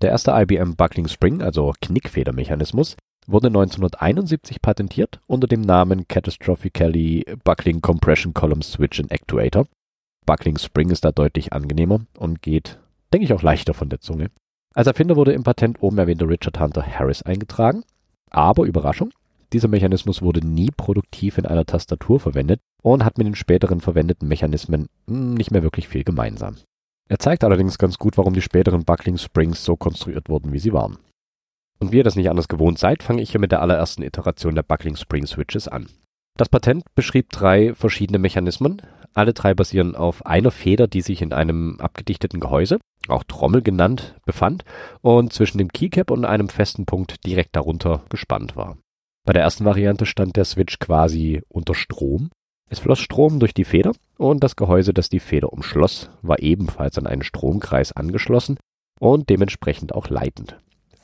Der 0.03 0.11
erste 0.11 0.33
IBM 0.33 0.77
Buckling 0.77 1.09
Spring, 1.09 1.43
also 1.43 1.73
Knickfedermechanismus, 1.81 2.97
wurde 3.27 3.49
1971 3.49 4.61
patentiert 4.63 5.21
unter 5.27 5.47
dem 5.47 5.63
Namen 5.63 6.07
Catastrophically 6.07 7.25
Buckling 7.45 7.81
Compression 7.81 8.35
Column 8.35 8.63
Switch 8.63 9.01
and 9.01 9.11
Actuator. 9.11 9.67
Buckling 10.27 10.59
Spring 10.59 10.91
ist 10.91 11.05
da 11.05 11.13
deutlich 11.13 11.53
angenehmer 11.53 12.01
und 12.19 12.43
geht, 12.43 12.79
denke 13.13 13.25
ich, 13.25 13.33
auch 13.33 13.43
leichter 13.43 13.75
von 13.75 13.89
der 13.89 14.01
Zunge. 14.01 14.31
Als 14.75 14.87
Erfinder 14.87 15.17
wurde 15.17 15.33
im 15.33 15.45
Patent 15.45 15.83
oben 15.83 15.99
erwähnte 15.99 16.29
Richard 16.29 16.61
Hunter 16.61 16.85
Harris 16.87 17.23
eingetragen. 17.23 17.85
Aber 18.31 18.65
Überraschung, 18.65 19.11
dieser 19.53 19.69
Mechanismus 19.69 20.23
wurde 20.23 20.47
nie 20.47 20.71
produktiv 20.71 21.39
in 21.39 21.47
einer 21.47 21.65
Tastatur 21.65 22.21
verwendet 22.21 22.61
und 22.83 23.05
hat 23.05 23.19
mit 23.19 23.27
den 23.27 23.35
späteren 23.35 23.81
verwendeten 23.81 24.29
Mechanismen 24.29 24.89
hm, 25.07 25.35
nicht 25.35 25.51
mehr 25.51 25.63
wirklich 25.63 25.89
viel 25.89 26.05
gemeinsam. 26.05 26.57
Er 27.09 27.19
zeigt 27.19 27.45
allerdings 27.45 27.79
ganz 27.79 27.99
gut, 27.99 28.19
warum 28.19 28.35
die 28.35 28.43
späteren 28.43 28.85
Buckling 28.85 29.19
Springs 29.19 29.65
so 29.65 29.77
konstruiert 29.77 30.29
wurden, 30.29 30.53
wie 30.53 30.59
sie 30.59 30.73
waren. 30.73 30.99
Und 31.79 31.93
wie 31.93 31.99
ihr 31.99 32.05
das 32.05 32.17
nicht 32.17 32.31
anders 32.31 32.49
gewohnt 32.49 32.79
seid, 32.79 33.03
fange 33.03 33.23
ich 33.23 33.31
hier 33.31 33.41
mit 33.41 33.53
der 33.53 33.63
allerersten 33.63 34.03
Iteration 34.03 34.55
der 34.55 34.63
Buckling 34.63 34.97
Spring 34.97 35.27
Switches 35.27 35.69
an. 35.69 35.89
Das 36.37 36.49
Patent 36.49 36.85
beschrieb 36.95 37.31
drei 37.31 37.75
verschiedene 37.75 38.19
Mechanismen. 38.19 38.83
Alle 39.15 39.33
drei 39.33 39.55
basieren 39.55 39.95
auf 39.95 40.27
einer 40.27 40.51
Feder, 40.51 40.87
die 40.87 41.01
sich 41.01 41.23
in 41.23 41.33
einem 41.33 41.81
abgedichteten 41.81 42.41
Gehäuse, 42.41 42.79
auch 43.09 43.25
Trommel 43.25 43.63
genannt, 43.63 44.15
befand 44.27 44.65
und 45.01 45.33
zwischen 45.33 45.59
dem 45.59 45.73
Keycap 45.73 46.11
und 46.11 46.25
einem 46.25 46.49
festen 46.49 46.85
Punkt 46.85 47.25
direkt 47.25 47.57
darunter 47.57 48.03
gespannt 48.11 48.57
war. 48.57 48.77
Bei 49.27 49.33
der 49.33 49.43
ersten 49.43 49.65
Variante 49.65 50.07
stand 50.07 50.37
der 50.37 50.45
Switch 50.45 50.79
quasi 50.79 51.43
unter 51.49 51.75
Strom. 51.75 52.31
Es 52.71 52.79
floss 52.79 53.01
Strom 53.01 53.41
durch 53.41 53.55
die 53.55 53.65
Feder 53.65 53.93
und 54.19 54.45
das 54.45 54.55
Gehäuse, 54.55 54.95
das 54.95 55.09
die 55.09 55.19
Feder 55.19 55.53
umschloss, 55.53 56.11
war 56.23 56.39
ebenfalls 56.39 56.97
an 56.97 57.09
einen 57.09 57.25
Stromkreis 57.25 57.91
angeschlossen 57.91 58.57
und 59.01 59.29
dementsprechend 59.29 59.93
auch 59.93 60.09
leitend. 60.09 60.57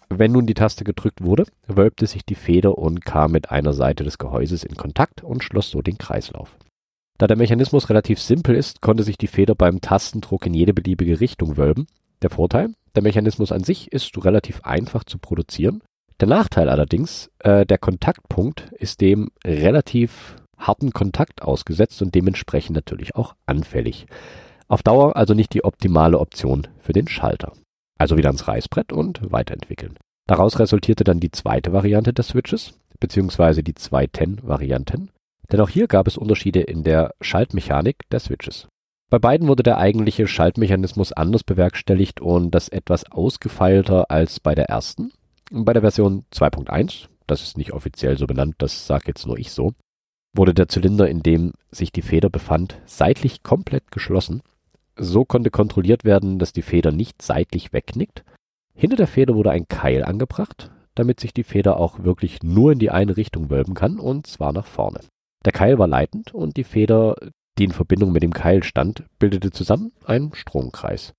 Wenn 0.09 0.31
nun 0.31 0.47
die 0.47 0.55
Taste 0.55 0.85
gedrückt 0.85 1.23
wurde, 1.23 1.47
wölbte 1.67 2.07
sich 2.07 2.25
die 2.25 2.37
Feder 2.37 2.79
und 2.79 3.05
kam 3.05 3.33
mit 3.33 3.50
einer 3.50 3.73
Seite 3.73 4.05
des 4.05 4.19
Gehäuses 4.19 4.62
in 4.62 4.76
Kontakt 4.76 5.25
und 5.25 5.43
schloss 5.43 5.71
so 5.71 5.83
den 5.83 5.99
Kreislauf. 5.99 6.57
Da 7.19 7.26
der 7.26 7.37
Mechanismus 7.37 7.91
relativ 7.91 8.21
simpel 8.21 8.55
ist, 8.55 8.81
konnte 8.81 9.02
sich 9.02 9.19
die 9.19 9.26
Feder 9.26 9.57
beim 9.57 9.81
Tastendruck 9.81 10.47
in 10.47 10.55
jede 10.55 10.75
beliebige 10.75 11.19
Richtung 11.19 11.57
wölben. 11.57 11.87
Der 12.23 12.31
Vorteil, 12.31 12.75
der 12.95 13.02
Mechanismus 13.02 13.50
an 13.50 13.64
sich 13.64 13.91
ist 13.91 14.17
relativ 14.25 14.61
einfach 14.62 15.02
zu 15.02 15.19
produzieren. 15.19 15.83
Der 16.23 16.29
Nachteil 16.29 16.71
allerdings, 16.71 17.31
äh, 17.41 17.67
der 17.67 17.76
Kontaktpunkt 17.76 18.71
ist 18.79 19.02
dem 19.02 19.31
relativ 19.45 20.37
harten 20.57 20.93
Kontakt 20.93 21.43
ausgesetzt 21.43 22.00
und 22.00 22.14
dementsprechend 22.14 22.75
natürlich 22.75 23.14
auch 23.17 23.35
anfällig. 23.45 24.07
Auf 24.69 24.83
Dauer 24.83 25.17
also 25.17 25.35
nicht 25.35 25.52
die 25.52 25.64
optimale 25.64 26.19
Option 26.19 26.69
für 26.81 26.95
den 26.95 27.09
Schalter 27.09 27.52
also 28.02 28.17
wieder 28.17 28.29
ans 28.29 28.49
Reißbrett 28.49 28.93
und 28.93 29.21
weiterentwickeln. 29.31 29.97
Daraus 30.26 30.59
resultierte 30.59 31.05
dann 31.05 31.21
die 31.21 31.31
zweite 31.31 31.73
Variante 31.73 32.12
des 32.12 32.29
Switches, 32.29 32.75
beziehungsweise 32.99 33.62
die 33.62 33.75
zwei 33.75 34.07
Ten-Varianten, 34.07 35.11
denn 35.50 35.61
auch 35.61 35.69
hier 35.69 35.87
gab 35.87 36.09
es 36.09 36.19
Unterschiede 36.19 36.61
in 36.61 36.83
der 36.83 37.14
Schaltmechanik 37.21 37.97
der 38.11 38.21
Switches. 38.21 38.67
Bei 39.09 39.19
beiden 39.19 39.47
wurde 39.47 39.62
der 39.62 39.79
eigentliche 39.79 40.26
Schaltmechanismus 40.26 41.12
anders 41.12 41.45
bewerkstelligt 41.45 42.21
und 42.21 42.50
das 42.50 42.69
etwas 42.69 43.11
ausgefeilter 43.11 44.11
als 44.11 44.41
bei 44.41 44.55
der 44.55 44.69
ersten. 44.69 45.12
Bei 45.52 45.73
der 45.73 45.82
Version 45.82 46.25
2.1, 46.32 47.09
das 47.26 47.42
ist 47.42 47.59
nicht 47.59 47.73
offiziell 47.73 48.16
so 48.16 48.26
benannt, 48.26 48.54
das 48.59 48.87
sage 48.87 49.04
jetzt 49.09 49.26
nur 49.26 49.38
ich 49.38 49.52
so, 49.52 49.73
wurde 50.35 50.54
der 50.54 50.68
Zylinder, 50.68 51.09
in 51.09 51.23
dem 51.23 51.52
sich 51.71 51.92
die 51.92 52.02
Feder 52.02 52.30
befand, 52.30 52.78
seitlich 52.87 53.42
komplett 53.42 53.92
geschlossen 53.92 54.42
so 54.97 55.25
konnte 55.25 55.50
kontrolliert 55.50 56.04
werden, 56.04 56.38
dass 56.38 56.52
die 56.52 56.62
Feder 56.62 56.92
nicht 56.92 57.23
seitlich 57.23 57.73
wegknickt. 57.73 58.25
Hinter 58.75 58.97
der 58.97 59.06
Feder 59.06 59.35
wurde 59.35 59.50
ein 59.50 59.68
Keil 59.68 60.04
angebracht, 60.04 60.71
damit 60.94 61.21
sich 61.21 61.32
die 61.32 61.44
Feder 61.44 61.78
auch 61.78 62.04
wirklich 62.04 62.42
nur 62.42 62.73
in 62.73 62.78
die 62.78 62.90
eine 62.90 63.16
Richtung 63.16 63.50
wölben 63.50 63.75
kann, 63.75 63.99
und 63.99 64.26
zwar 64.26 64.52
nach 64.52 64.66
vorne. 64.66 65.00
Der 65.44 65.52
Keil 65.52 65.78
war 65.78 65.88
leitend 65.88 66.35
und 66.35 66.56
die 66.56 66.64
Feder, 66.64 67.16
die 67.59 67.64
in 67.64 67.73
Verbindung 67.73 68.12
mit 68.12 68.23
dem 68.23 68.32
Keil 68.32 68.62
stand, 68.62 69.04
bildete 69.18 69.50
zusammen 69.50 69.92
einen 70.04 70.35
Stromkreis. 70.35 71.12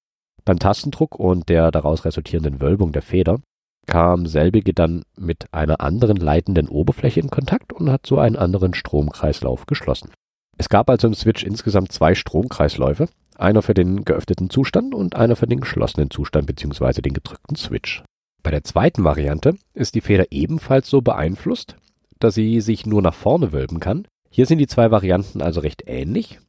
Beim 0.46 0.60
Tastendruck 0.60 1.16
und 1.20 1.50
der 1.50 1.72
daraus 1.72 2.06
resultierenden 2.06 2.62
Wölbung 2.62 2.92
der 2.92 3.02
Feder 3.02 3.40
kam 3.86 4.26
selbige 4.26 4.74
dann 4.74 5.04
mit 5.18 5.46
einer 5.54 5.82
anderen 5.82 6.18
leitenden 6.18 6.68
Oberfläche 6.68 7.20
in 7.20 7.30
Kontakt 7.30 7.74
und 7.74 7.92
hat 7.92 8.06
so 8.06 8.18
einen 8.18 8.36
anderen 8.36 8.74
Stromkreislauf 8.74 9.66
geschlossen. 9.66 10.12
Es 10.58 10.70
gab 10.70 10.90
also 10.90 11.08
im 11.08 11.14
Switch 11.14 11.44
insgesamt 11.44 11.92
zwei 11.92 12.16
Stromkreisläufe, 12.16 13.08
einer 13.36 13.62
für 13.62 13.74
den 13.74 14.06
geöffneten 14.06 14.50
Zustand 14.50 14.94
und 14.94 15.16
einer 15.16 15.36
für 15.36 15.48
den 15.48 15.60
geschlossenen 15.60 16.10
Zustand 16.10 16.48
bzw. 16.48 17.02
den 17.02 17.14
gedrückten 17.14 17.56
Switch. 17.56 18.04
Bei 18.44 18.52
der 18.52 18.64
zweiten 18.64 19.04
Variante 19.04 19.56
ist 19.74 19.96
die 19.96 20.02
Feder 20.02 20.26
ebenfalls 20.32 20.90
so 20.90 21.02
beeinflusst, 21.02 21.76
dass 22.20 22.36
sie 22.36 22.62
sich 22.62 22.86
nur 22.86 23.02
nach 23.02 23.14
vorne 23.14 23.52
wölben 23.52 23.80
kann. 23.80 24.08
Hier 24.30 24.46
sind 24.46 24.60
die 24.60 24.68
zwei 24.68 24.92
Varianten 24.92 25.42
also 25.42 25.62
recht 25.62 25.84
ähnlich. 25.88 26.40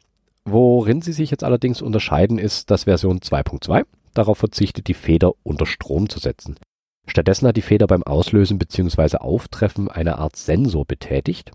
Worin 0.45 1.01
sie 1.01 1.13
sich 1.13 1.31
jetzt 1.31 1.45
allerdings 1.45 1.81
unterscheiden, 1.81 2.39
ist, 2.39 2.71
dass 2.71 2.85
Version 2.85 3.21
2.2 3.21 3.85
darauf 4.13 4.39
verzichtet, 4.39 4.89
die 4.89 4.95
Feder 4.95 5.33
unter 5.43 5.67
Strom 5.67 6.09
zu 6.09 6.19
setzen. 6.19 6.57
Stattdessen 7.07 7.47
hat 7.47 7.57
die 7.57 7.63
Feder 7.63 7.87
beim 7.87 8.03
Auslösen 8.03 8.59
bzw. 8.59 9.19
Auftreffen 9.19 9.89
eine 9.89 10.19
Art 10.19 10.37
Sensor 10.37 10.85
betätigt, 10.85 11.53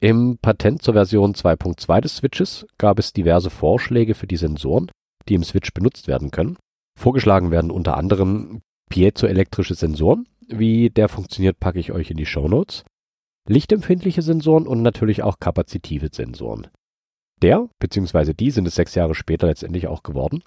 im 0.00 0.36
Patent 0.38 0.82
zur 0.82 0.94
Version 0.94 1.34
2.2 1.34 2.00
des 2.02 2.16
Switches 2.16 2.66
gab 2.76 2.98
es 2.98 3.14
diverse 3.14 3.48
Vorschläge 3.48 4.14
für 4.14 4.26
die 4.26 4.36
Sensoren, 4.36 4.90
die 5.28 5.34
im 5.34 5.44
Switch 5.44 5.72
benutzt 5.72 6.06
werden 6.06 6.30
können. 6.30 6.58
Vorgeschlagen 6.98 7.50
werden 7.50 7.70
unter 7.70 7.96
anderem 7.96 8.60
piezoelektrische 8.90 9.74
Sensoren. 9.74 10.28
Wie 10.48 10.90
der 10.90 11.08
funktioniert, 11.08 11.58
packe 11.58 11.78
ich 11.78 11.92
euch 11.92 12.10
in 12.10 12.18
die 12.18 12.26
Show 12.26 12.46
Notes. 12.46 12.84
Lichtempfindliche 13.48 14.22
Sensoren 14.22 14.66
und 14.66 14.82
natürlich 14.82 15.22
auch 15.22 15.38
kapazitive 15.40 16.10
Sensoren. 16.12 16.68
Der 17.40 17.68
bzw. 17.78 18.34
die 18.34 18.50
sind 18.50 18.66
es 18.66 18.74
sechs 18.74 18.94
Jahre 18.94 19.14
später 19.14 19.46
letztendlich 19.46 19.86
auch 19.86 20.02
geworden. 20.02 20.42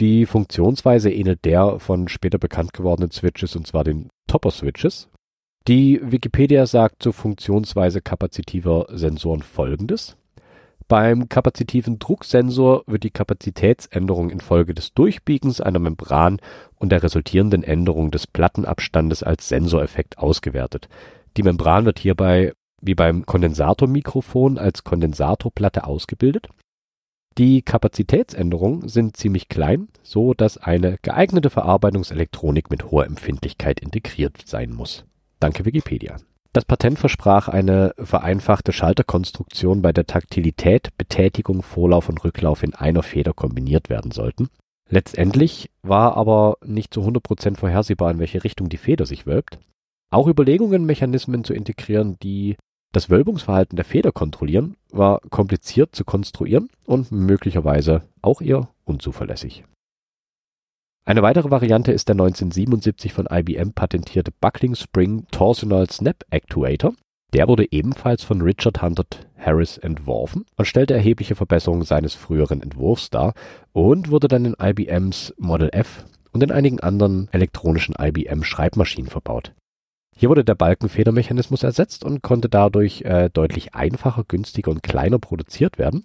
Die 0.00 0.24
Funktionsweise 0.24 1.12
ähnelt 1.12 1.44
der 1.44 1.78
von 1.78 2.08
später 2.08 2.38
bekannt 2.38 2.72
gewordenen 2.72 3.10
Switches 3.10 3.54
und 3.54 3.66
zwar 3.66 3.84
den 3.84 4.08
Topper 4.26 4.50
Switches. 4.50 5.10
Die 5.68 6.00
Wikipedia 6.02 6.64
sagt 6.64 7.02
zur 7.02 7.12
Funktionsweise 7.12 8.00
kapazitiver 8.00 8.86
Sensoren 8.88 9.42
folgendes. 9.42 10.16
Beim 10.88 11.28
kapazitiven 11.28 11.98
Drucksensor 11.98 12.82
wird 12.86 13.04
die 13.04 13.10
Kapazitätsänderung 13.10 14.30
infolge 14.30 14.74
des 14.74 14.94
Durchbiegens 14.94 15.60
einer 15.60 15.78
Membran 15.78 16.40
und 16.76 16.90
der 16.90 17.02
resultierenden 17.02 17.62
Änderung 17.62 18.10
des 18.10 18.26
Plattenabstandes 18.26 19.22
als 19.22 19.48
Sensoreffekt 19.48 20.16
ausgewertet. 20.16 20.88
Die 21.36 21.42
Membran 21.42 21.84
wird 21.84 21.98
hierbei 21.98 22.54
wie 22.80 22.94
beim 22.94 23.26
Kondensatormikrofon 23.26 24.56
als 24.56 24.82
Kondensatorplatte 24.82 25.84
ausgebildet. 25.84 26.48
Die 27.38 27.62
Kapazitätsänderungen 27.62 28.88
sind 28.88 29.16
ziemlich 29.16 29.48
klein, 29.48 29.88
so 30.02 30.34
dass 30.34 30.58
eine 30.58 30.98
geeignete 31.02 31.50
Verarbeitungselektronik 31.50 32.70
mit 32.70 32.90
hoher 32.90 33.06
Empfindlichkeit 33.06 33.80
integriert 33.80 34.42
sein 34.44 34.72
muss 34.72 35.04
Danke 35.40 35.64
Wikipedia. 35.64 36.18
Das 36.52 36.66
Patent 36.66 36.98
versprach 36.98 37.48
eine 37.48 37.94
vereinfachte 37.96 38.72
Schalterkonstruktion, 38.72 39.80
bei 39.80 39.92
der 39.92 40.06
Taktilität, 40.06 40.90
Betätigung, 40.98 41.62
Vorlauf 41.62 42.10
und 42.10 42.22
Rücklauf 42.24 42.62
in 42.62 42.74
einer 42.74 43.02
Feder 43.02 43.32
kombiniert 43.32 43.88
werden 43.88 44.10
sollten. 44.10 44.48
Letztendlich 44.88 45.70
war 45.82 46.16
aber 46.16 46.58
nicht 46.62 46.92
zu 46.92 47.00
100% 47.00 47.56
vorhersehbar, 47.56 48.10
in 48.10 48.18
welche 48.18 48.44
Richtung 48.44 48.68
die 48.68 48.76
Feder 48.76 49.06
sich 49.06 49.26
wölbt. 49.26 49.58
Auch 50.10 50.26
Überlegungen, 50.26 50.84
Mechanismen 50.84 51.44
zu 51.44 51.54
integrieren, 51.54 52.18
die 52.22 52.56
das 52.92 53.10
Wölbungsverhalten 53.10 53.76
der 53.76 53.84
Feder 53.84 54.12
kontrollieren, 54.12 54.76
war 54.90 55.20
kompliziert 55.30 55.94
zu 55.94 56.04
konstruieren 56.04 56.68
und 56.86 57.12
möglicherweise 57.12 58.02
auch 58.22 58.40
eher 58.40 58.68
unzuverlässig. 58.84 59.64
Eine 61.04 61.22
weitere 61.22 61.50
Variante 61.50 61.92
ist 61.92 62.08
der 62.08 62.14
1977 62.14 63.12
von 63.12 63.26
IBM 63.30 63.72
patentierte 63.72 64.32
Buckling 64.40 64.74
Spring 64.74 65.26
Torsional 65.30 65.88
Snap 65.90 66.24
Actuator. 66.30 66.94
Der 67.32 67.48
wurde 67.48 67.66
ebenfalls 67.70 68.22
von 68.24 68.42
Richard 68.42 68.82
Hunter 68.82 69.04
Harris 69.38 69.78
entworfen 69.78 70.44
und 70.56 70.66
stellte 70.66 70.94
erhebliche 70.94 71.36
Verbesserungen 71.36 71.84
seines 71.84 72.14
früheren 72.14 72.62
Entwurfs 72.62 73.08
dar 73.08 73.34
und 73.72 74.10
wurde 74.10 74.28
dann 74.28 74.44
in 74.44 74.56
IBMs 74.60 75.34
Model 75.38 75.70
F 75.72 76.04
und 76.32 76.42
in 76.42 76.50
einigen 76.50 76.80
anderen 76.80 77.28
elektronischen 77.32 77.94
IBM 77.98 78.42
Schreibmaschinen 78.42 79.10
verbaut. 79.10 79.52
Hier 80.20 80.28
wurde 80.28 80.44
der 80.44 80.54
Balkenfedermechanismus 80.54 81.62
ersetzt 81.62 82.04
und 82.04 82.20
konnte 82.20 82.50
dadurch 82.50 83.00
äh, 83.06 83.30
deutlich 83.30 83.74
einfacher, 83.74 84.22
günstiger 84.28 84.70
und 84.70 84.82
kleiner 84.82 85.18
produziert 85.18 85.78
werden. 85.78 86.04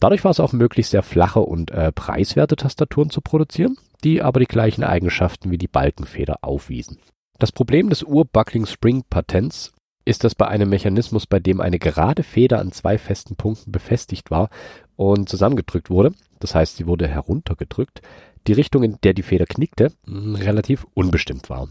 Dadurch 0.00 0.24
war 0.24 0.32
es 0.32 0.40
auch 0.40 0.52
möglich, 0.52 0.88
sehr 0.88 1.04
flache 1.04 1.38
und 1.38 1.70
äh, 1.70 1.92
preiswerte 1.92 2.56
Tastaturen 2.56 3.08
zu 3.08 3.20
produzieren, 3.20 3.78
die 4.02 4.20
aber 4.20 4.40
die 4.40 4.46
gleichen 4.46 4.82
Eigenschaften 4.82 5.52
wie 5.52 5.58
die 5.58 5.68
Balkenfeder 5.68 6.38
aufwiesen. 6.42 6.98
Das 7.38 7.52
Problem 7.52 7.88
des 7.88 8.02
Ur-Buckling-Spring-Patents 8.02 9.72
ist, 10.04 10.24
dass 10.24 10.34
bei 10.34 10.48
einem 10.48 10.68
Mechanismus, 10.68 11.28
bei 11.28 11.38
dem 11.38 11.60
eine 11.60 11.78
gerade 11.78 12.24
Feder 12.24 12.58
an 12.58 12.72
zwei 12.72 12.98
festen 12.98 13.36
Punkten 13.36 13.70
befestigt 13.70 14.32
war 14.32 14.50
und 14.96 15.28
zusammengedrückt 15.28 15.88
wurde, 15.88 16.10
das 16.40 16.56
heißt, 16.56 16.78
sie 16.78 16.88
wurde 16.88 17.06
heruntergedrückt, 17.06 18.02
die 18.48 18.54
Richtung, 18.54 18.82
in 18.82 18.98
der 19.04 19.14
die 19.14 19.22
Feder 19.22 19.46
knickte, 19.46 19.92
relativ 20.08 20.84
unbestimmt 20.94 21.48
war. 21.48 21.68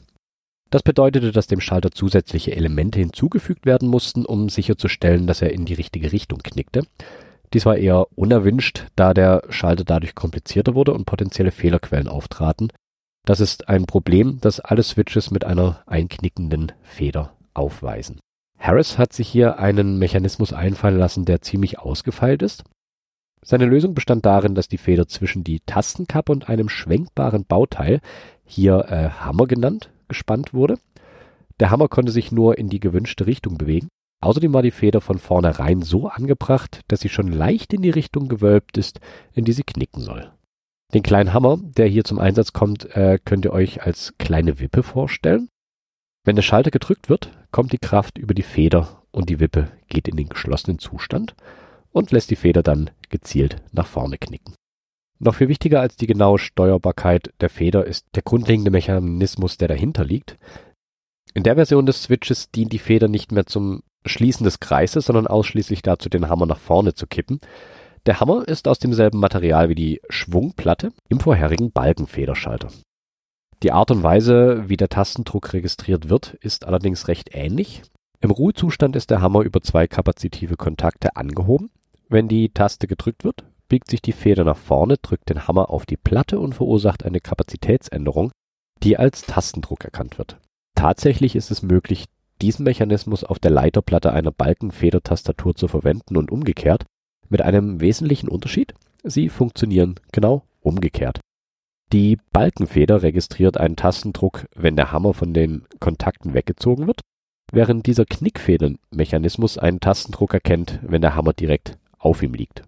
Das 0.70 0.84
bedeutete, 0.84 1.32
dass 1.32 1.48
dem 1.48 1.62
Schalter 1.62 1.92
zusätzliche 1.92 2.56
Elemente 2.56 3.00
hinzugefügt 3.00 3.66
werden 3.66 3.88
mussten, 3.88 4.26
um 4.26 4.50
sicherzustellen, 4.50 5.28
dass 5.28 5.42
er 5.42 5.52
in 5.52 5.66
die 5.66 5.76
richtige 5.76 6.12
Richtung 6.12 6.40
knickte. 6.40 6.88
Dies 7.54 7.66
war 7.66 7.78
eher 7.78 8.08
unerwünscht, 8.18 8.88
da 8.96 9.14
der 9.14 9.44
Schalter 9.50 9.84
dadurch 9.84 10.16
komplizierter 10.16 10.76
wurde 10.76 10.94
und 10.94 11.06
potenzielle 11.06 11.52
Fehlerquellen 11.52 12.08
auftraten. 12.08 12.72
Das 13.26 13.40
ist 13.40 13.70
ein 13.70 13.86
Problem, 13.86 14.40
das 14.42 14.60
alle 14.60 14.84
Switches 14.84 15.32
mit 15.32 15.46
einer 15.46 15.82
einknickenden 15.86 16.74
Feder 16.84 17.34
aufweisen. 17.54 18.20
Harris 18.58 18.98
hat 18.98 19.14
sich 19.14 19.28
hier 19.28 19.60
einen 19.60 19.98
Mechanismus 19.98 20.54
einfallen 20.54 20.98
lassen, 20.98 21.26
der 21.26 21.42
ziemlich 21.42 21.80
ausgefeilt 21.80 22.42
ist. 22.42 22.64
Seine 23.44 23.66
Lösung 23.66 23.94
bestand 23.94 24.26
darin, 24.26 24.56
dass 24.56 24.68
die 24.68 24.80
Feder 24.80 25.08
zwischen 25.08 25.44
die 25.44 25.60
Tastenkappe 25.60 26.32
und 26.32 26.50
einem 26.50 26.68
schwenkbaren 26.68 27.46
Bauteil, 27.46 28.02
hier 28.44 28.86
äh, 28.90 29.10
Hammer 29.10 29.46
genannt, 29.46 29.92
gespannt 30.08 30.54
wurde. 30.54 30.78
Der 31.60 31.72
Hammer 31.72 31.88
konnte 31.88 32.12
sich 32.12 32.32
nur 32.32 32.58
in 32.58 32.70
die 32.70 32.80
gewünschte 32.80 33.26
Richtung 33.26 33.58
bewegen. 33.58 33.88
Außerdem 34.22 34.54
war 34.54 34.64
die 34.64 34.72
Feder 34.72 35.02
von 35.02 35.20
vornherein 35.20 35.82
so 35.82 36.08
angebracht, 36.08 36.82
dass 36.88 37.02
sie 37.02 37.10
schon 37.10 37.28
leicht 37.28 37.74
in 37.74 37.82
die 37.82 37.90
Richtung 37.90 38.28
gewölbt 38.28 38.78
ist, 38.78 39.00
in 39.34 39.46
die 39.46 39.54
sie 39.54 39.64
knicken 39.64 40.02
soll. 40.02 40.32
Den 40.94 41.04
kleinen 41.04 41.34
Hammer, 41.34 41.58
der 41.62 41.88
hier 41.88 42.04
zum 42.04 42.20
Einsatz 42.20 42.54
kommt, 42.54 42.96
äh, 42.96 43.20
könnt 43.24 43.46
ihr 43.46 43.54
euch 43.54 43.84
als 43.84 44.14
kleine 44.18 44.60
Wippe 44.60 44.84
vorstellen. 44.84 45.50
Wenn 46.24 46.36
der 46.36 46.44
Schalter 46.44 46.72
gedrückt 46.72 47.10
wird, 47.10 47.32
kommt 47.52 47.72
die 47.72 47.78
Kraft 47.78 48.18
über 48.18 48.34
die 48.34 48.42
Feder 48.42 49.04
und 49.12 49.30
die 49.30 49.40
Wippe 49.40 49.72
geht 49.90 50.08
in 50.08 50.18
den 50.18 50.30
geschlossenen 50.30 50.80
Zustand 50.80 51.36
und 51.92 52.12
lässt 52.12 52.32
die 52.32 52.36
Feder 52.36 52.64
dann 52.64 52.90
gezielt 53.10 53.62
nach 53.72 53.88
vorne 53.88 54.18
knicken. 54.18 54.56
Noch 55.20 55.36
viel 55.36 55.48
wichtiger 55.48 55.80
als 55.80 55.96
die 55.96 56.08
genaue 56.08 56.40
Steuerbarkeit 56.40 57.34
der 57.40 57.50
Feder 57.50 57.86
ist 57.86 58.06
der 58.16 58.24
grundlegende 58.24 58.72
Mechanismus, 58.72 59.58
der 59.58 59.70
dahinter 59.70 60.04
liegt. 60.04 60.38
In 61.34 61.44
der 61.44 61.56
Version 61.56 61.86
des 61.86 62.04
Switches 62.04 62.52
dient 62.52 62.74
die 62.74 62.80
Feder 62.80 63.08
nicht 63.08 63.32
mehr 63.32 63.46
zum 63.46 63.82
Schließen 64.06 64.44
des 64.44 64.60
Kreises, 64.60 65.06
sondern 65.06 65.28
ausschließlich 65.28 65.82
dazu, 65.82 66.10
den 66.10 66.30
Hammer 66.30 66.46
nach 66.46 66.60
vorne 66.60 66.94
zu 66.94 67.08
kippen. 67.08 67.40
Der 68.06 68.20
Hammer 68.20 68.48
ist 68.48 68.68
aus 68.68 68.78
demselben 68.78 69.20
Material 69.20 69.70
wie 69.70 69.76
die 69.76 70.02
Schwungplatte 70.10 70.92
im 71.10 71.20
vorherigen 71.20 71.72
Balkenfederschalter. 71.72 72.70
Die 73.64 73.72
Art 73.72 73.90
und 73.90 74.04
Weise, 74.04 74.66
wie 74.68 74.78
der 74.78 74.90
Tastendruck 74.90 75.54
registriert 75.54 76.10
wird, 76.10 76.36
ist 76.42 76.66
allerdings 76.66 77.08
recht 77.08 77.30
ähnlich. 77.32 77.82
Im 78.22 78.32
Ruhezustand 78.32 78.96
ist 78.96 79.10
der 79.10 79.22
Hammer 79.22 79.42
über 79.42 79.62
zwei 79.62 79.88
kapazitive 79.88 80.56
Kontakte 80.56 81.16
angehoben. 81.16 81.72
Wenn 82.08 82.28
die 82.28 82.50
Taste 82.50 82.88
gedrückt 82.88 83.24
wird, 83.24 83.44
biegt 83.68 83.90
sich 83.90 84.02
die 84.02 84.12
Feder 84.12 84.44
nach 84.44 84.58
vorne, 84.58 84.98
drückt 84.98 85.30
den 85.30 85.48
Hammer 85.48 85.70
auf 85.70 85.86
die 85.86 85.98
Platte 85.98 86.40
und 86.40 86.54
verursacht 86.54 87.04
eine 87.04 87.20
Kapazitätsänderung, 87.20 88.32
die 88.84 88.98
als 88.98 89.24
Tastendruck 89.24 89.84
erkannt 89.84 90.18
wird. 90.18 90.38
Tatsächlich 90.76 91.36
ist 91.36 91.52
es 91.52 91.62
möglich, 91.62 92.06
diesen 92.42 92.64
Mechanismus 92.64 93.24
auf 93.24 93.40
der 93.40 93.52
Leiterplatte 93.52 94.12
einer 94.12 94.32
Balkenfedertastatur 94.32 95.56
zu 95.56 95.68
verwenden 95.68 96.18
und 96.18 96.32
umgekehrt, 96.32 96.86
mit 97.30 97.42
einem 97.42 97.80
wesentlichen 97.82 98.30
Unterschied. 98.30 98.74
Sie 99.04 99.30
funktionieren 99.30 99.96
genau 100.12 100.44
umgekehrt. 100.62 101.20
Die 101.94 102.18
Balkenfeder 102.34 103.04
registriert 103.04 103.58
einen 103.58 103.76
Tastendruck, 103.76 104.48
wenn 104.56 104.76
der 104.76 104.92
Hammer 104.92 105.14
von 105.14 105.34
den 105.34 105.66
Kontakten 105.80 106.34
weggezogen 106.34 106.88
wird, 106.88 107.02
während 107.52 107.86
dieser 107.86 108.06
Knickfedermechanismus 108.06 109.58
einen 109.58 109.80
Tastendruck 109.80 110.34
erkennt, 110.34 110.80
wenn 110.82 111.02
der 111.02 111.16
Hammer 111.16 111.34
direkt 111.34 111.78
auf 111.98 112.22
ihm 112.24 112.34
liegt. 112.34 112.64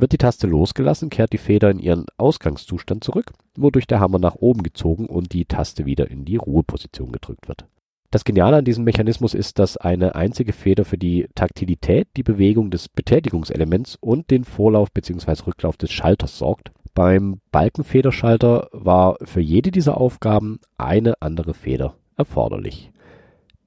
Wird 0.00 0.12
die 0.12 0.18
Taste 0.18 0.46
losgelassen, 0.46 1.10
kehrt 1.10 1.32
die 1.32 1.38
Feder 1.38 1.70
in 1.70 1.80
ihren 1.80 2.06
Ausgangszustand 2.18 3.02
zurück, 3.02 3.32
wodurch 3.56 3.88
der 3.88 3.98
Hammer 3.98 4.20
nach 4.20 4.36
oben 4.36 4.62
gezogen 4.62 5.06
und 5.06 5.32
die 5.32 5.44
Taste 5.44 5.86
wieder 5.86 6.08
in 6.08 6.24
die 6.24 6.36
Ruheposition 6.36 7.10
gedrückt 7.10 7.48
wird. 7.48 7.66
Das 8.12 8.24
Geniale 8.24 8.58
an 8.58 8.64
diesem 8.64 8.84
Mechanismus 8.84 9.34
ist, 9.34 9.58
dass 9.58 9.76
eine 9.76 10.14
einzige 10.14 10.52
Feder 10.52 10.84
für 10.84 10.98
die 10.98 11.26
Taktilität, 11.34 12.06
die 12.16 12.22
Bewegung 12.22 12.70
des 12.70 12.88
Betätigungselements 12.88 13.96
und 14.00 14.30
den 14.30 14.44
Vorlauf 14.44 14.92
bzw. 14.92 15.42
Rücklauf 15.48 15.76
des 15.76 15.90
Schalters 15.90 16.38
sorgt. 16.38 16.70
Beim 16.94 17.40
Balkenfederschalter 17.50 18.68
war 18.72 19.16
für 19.24 19.40
jede 19.40 19.72
dieser 19.72 19.98
Aufgaben 19.98 20.60
eine 20.78 21.20
andere 21.20 21.54
Feder 21.54 21.96
erforderlich. 22.16 22.92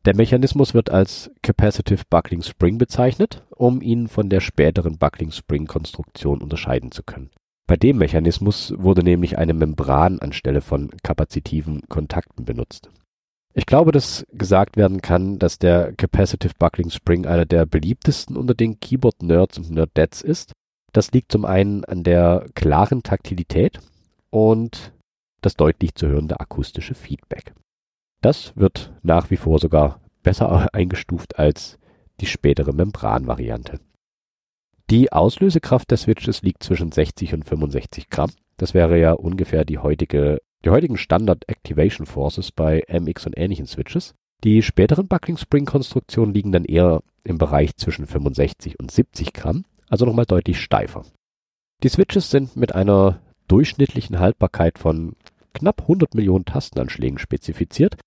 Der 0.03 0.15
Mechanismus 0.15 0.73
wird 0.73 0.89
als 0.89 1.29
Capacitive 1.43 2.03
Buckling 2.09 2.41
Spring 2.41 2.79
bezeichnet, 2.79 3.43
um 3.55 3.81
ihn 3.81 4.07
von 4.07 4.29
der 4.29 4.39
späteren 4.39 4.97
Buckling 4.97 5.31
Spring 5.31 5.67
Konstruktion 5.67 6.41
unterscheiden 6.41 6.91
zu 6.91 7.03
können. 7.03 7.29
Bei 7.67 7.77
dem 7.77 7.99
Mechanismus 7.99 8.73
wurde 8.75 9.03
nämlich 9.03 9.37
eine 9.37 9.53
Membran 9.53 10.17
anstelle 10.17 10.61
von 10.61 10.89
kapazitiven 11.03 11.81
Kontakten 11.87 12.45
benutzt. 12.45 12.89
Ich 13.53 13.67
glaube, 13.67 13.91
dass 13.91 14.25
gesagt 14.31 14.75
werden 14.75 15.01
kann, 15.01 15.37
dass 15.37 15.59
der 15.59 15.93
Capacitive 15.93 16.53
Buckling 16.57 16.89
Spring 16.89 17.27
einer 17.27 17.45
der 17.45 17.67
beliebtesten 17.67 18.37
unter 18.37 18.55
den 18.55 18.79
Keyboard 18.79 19.21
Nerds 19.21 19.59
und 19.59 19.69
Nerdettes 19.69 20.23
ist. 20.23 20.53
Das 20.93 21.11
liegt 21.11 21.31
zum 21.31 21.45
einen 21.45 21.85
an 21.85 22.03
der 22.03 22.47
klaren 22.55 23.03
Taktilität 23.03 23.79
und 24.31 24.93
das 25.41 25.55
deutlich 25.55 25.93
zu 25.93 26.07
hörende 26.07 26.39
akustische 26.39 26.95
Feedback. 26.95 27.53
Das 28.21 28.55
wird 28.55 28.93
nach 29.01 29.31
wie 29.31 29.37
vor 29.37 29.59
sogar 29.59 29.99
besser 30.21 30.73
eingestuft 30.73 31.39
als 31.39 31.79
die 32.19 32.27
spätere 32.27 32.71
Membranvariante. 32.71 33.79
Die 34.91 35.11
Auslösekraft 35.11 35.89
der 35.89 35.97
Switches 35.97 36.43
liegt 36.43 36.63
zwischen 36.63 36.91
60 36.91 37.33
und 37.33 37.45
65 37.45 38.09
Gramm. 38.09 38.31
Das 38.57 38.73
wäre 38.73 38.99
ja 38.99 39.13
ungefähr 39.13 39.65
die 39.65 39.79
heutige, 39.79 40.39
die 40.63 40.69
heutigen 40.69 40.97
Standard 40.97 41.47
Activation 41.47 42.05
Forces 42.05 42.51
bei 42.51 42.83
MX 42.87 43.27
und 43.27 43.37
ähnlichen 43.37 43.65
Switches. 43.65 44.13
Die 44.43 44.61
späteren 44.61 45.07
Buckling 45.07 45.37
Spring 45.37 45.65
Konstruktionen 45.65 46.33
liegen 46.33 46.51
dann 46.51 46.65
eher 46.65 47.01
im 47.23 47.37
Bereich 47.37 47.75
zwischen 47.77 48.05
65 48.05 48.79
und 48.79 48.91
70 48.91 49.33
Gramm, 49.33 49.65
also 49.89 50.05
nochmal 50.05 50.25
deutlich 50.25 50.59
steifer. 50.59 51.05
Die 51.83 51.89
Switches 51.89 52.29
sind 52.29 52.55
mit 52.55 52.75
einer 52.75 53.19
durchschnittlichen 53.47 54.19
Haltbarkeit 54.19 54.77
von 54.77 55.15
knapp 55.53 55.81
100 55.81 56.15
Millionen 56.15 56.45
Tastenanschlägen 56.45 57.17
spezifiziert, 57.17 57.97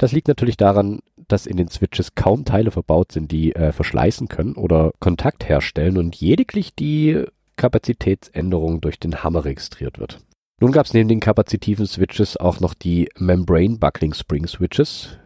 das 0.00 0.12
liegt 0.12 0.28
natürlich 0.28 0.56
daran, 0.56 1.00
dass 1.28 1.44
in 1.44 1.58
den 1.58 1.68
Switches 1.68 2.14
kaum 2.14 2.46
Teile 2.46 2.70
verbaut 2.70 3.12
sind, 3.12 3.30
die 3.30 3.54
äh, 3.54 3.70
verschleißen 3.70 4.28
können 4.28 4.54
oder 4.54 4.92
Kontakt 4.98 5.46
herstellen 5.46 5.98
und 5.98 6.18
lediglich 6.20 6.74
die 6.74 7.24
Kapazitätsänderung 7.56 8.80
durch 8.80 8.98
den 8.98 9.22
Hammer 9.22 9.44
registriert 9.44 9.98
wird. 9.98 10.18
Nun 10.58 10.72
gab 10.72 10.86
es 10.86 10.94
neben 10.94 11.10
den 11.10 11.20
kapazitiven 11.20 11.86
Switches 11.86 12.38
auch 12.38 12.60
noch 12.60 12.72
die 12.72 13.10
Membrane 13.18 13.76
Buckling 13.76 14.14
Spring 14.14 14.46
Switches. 14.46 15.18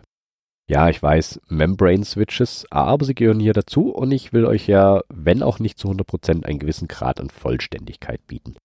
Ja, 0.68 0.88
ich 0.88 1.00
weiß, 1.00 1.40
Membrane 1.48 2.04
Switches, 2.04 2.66
aber 2.70 3.04
sie 3.04 3.14
gehören 3.14 3.38
hier 3.38 3.52
dazu 3.52 3.90
und 3.90 4.10
ich 4.10 4.32
will 4.32 4.44
euch 4.44 4.66
ja, 4.66 5.02
wenn 5.08 5.44
auch 5.44 5.60
nicht 5.60 5.78
zu 5.78 5.88
100%, 5.88 6.44
einen 6.44 6.58
gewissen 6.58 6.88
Grad 6.88 7.20
an 7.20 7.30
Vollständigkeit 7.30 8.26
bieten. 8.26 8.56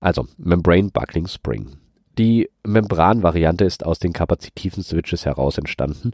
Also, 0.00 0.28
Membrane 0.36 0.90
Buckling 0.90 1.26
Spring. 1.26 1.78
Die 2.18 2.50
Membran-Variante 2.66 3.64
ist 3.64 3.86
aus 3.86 3.98
den 3.98 4.12
kapazitiven 4.12 4.82
Switches 4.82 5.24
heraus 5.24 5.56
entstanden. 5.56 6.12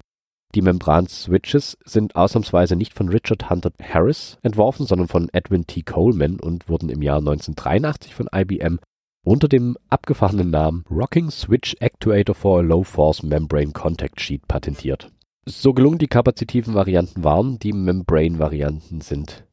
Die 0.54 0.62
Membran-Switches 0.62 1.76
sind 1.84 2.16
ausnahmsweise 2.16 2.76
nicht 2.76 2.94
von 2.94 3.08
Richard 3.08 3.50
Hunter 3.50 3.72
Harris 3.82 4.38
entworfen, 4.42 4.86
sondern 4.86 5.08
von 5.08 5.28
Edwin 5.32 5.66
T. 5.66 5.82
Coleman 5.82 6.40
und 6.40 6.68
wurden 6.68 6.88
im 6.88 7.02
Jahr 7.02 7.18
1983 7.18 8.14
von 8.14 8.28
IBM 8.34 8.78
unter 9.24 9.48
dem 9.48 9.76
abgefahrenen 9.90 10.50
Namen 10.50 10.84
Rocking 10.90 11.30
Switch 11.30 11.76
Actuator 11.80 12.34
for 12.34 12.60
a 12.60 12.62
Low 12.62 12.84
Force 12.84 13.22
Membrane 13.22 13.72
Contact 13.72 14.20
Sheet 14.20 14.46
patentiert. 14.48 15.10
So 15.44 15.74
gelungen 15.74 15.98
die 15.98 16.06
kapazitiven 16.06 16.74
Varianten 16.74 17.24
waren, 17.24 17.58
die 17.58 17.72
Membrane-Varianten 17.72 19.00
sind 19.00 19.44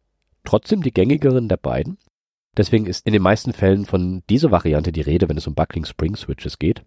trotzdem 0.44 0.82
die 0.82 0.94
gängigeren 0.94 1.50
der 1.50 1.58
beiden. 1.58 1.98
Deswegen 2.58 2.86
ist 2.86 3.06
in 3.06 3.14
den 3.14 3.22
meisten 3.22 3.54
Fällen 3.54 3.86
von 3.86 4.24
dieser 4.30 4.52
Variante 4.52 4.92
die 4.92 5.02
Rede, 5.02 5.28
wenn 5.28 5.38
es 5.38 5.48
um 5.48 5.56
Buckling 5.56 5.86
Spring 5.86 6.16
Switches 6.16 6.58
geht. 6.58 6.84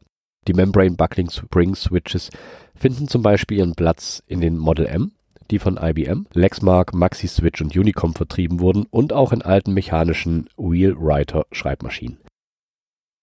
Die 0.46 0.54
Membrane 0.54 0.96
Buckling 0.96 1.30
Spring 1.30 1.74
Switches 1.74 2.30
finden 2.74 3.08
zum 3.08 3.22
Beispiel 3.22 3.58
ihren 3.58 3.74
Platz 3.74 4.22
in 4.26 4.40
den 4.40 4.56
Model 4.56 4.86
M, 4.86 5.12
die 5.50 5.58
von 5.58 5.78
IBM, 5.80 6.26
Lexmark, 6.32 6.94
Maxi-Switch 6.94 7.60
und 7.60 7.76
Unicom 7.76 8.14
vertrieben 8.14 8.60
wurden 8.60 8.86
und 8.90 9.12
auch 9.12 9.32
in 9.32 9.42
alten 9.42 9.74
mechanischen 9.74 10.48
Wheelwriter-Schreibmaschinen. 10.56 12.18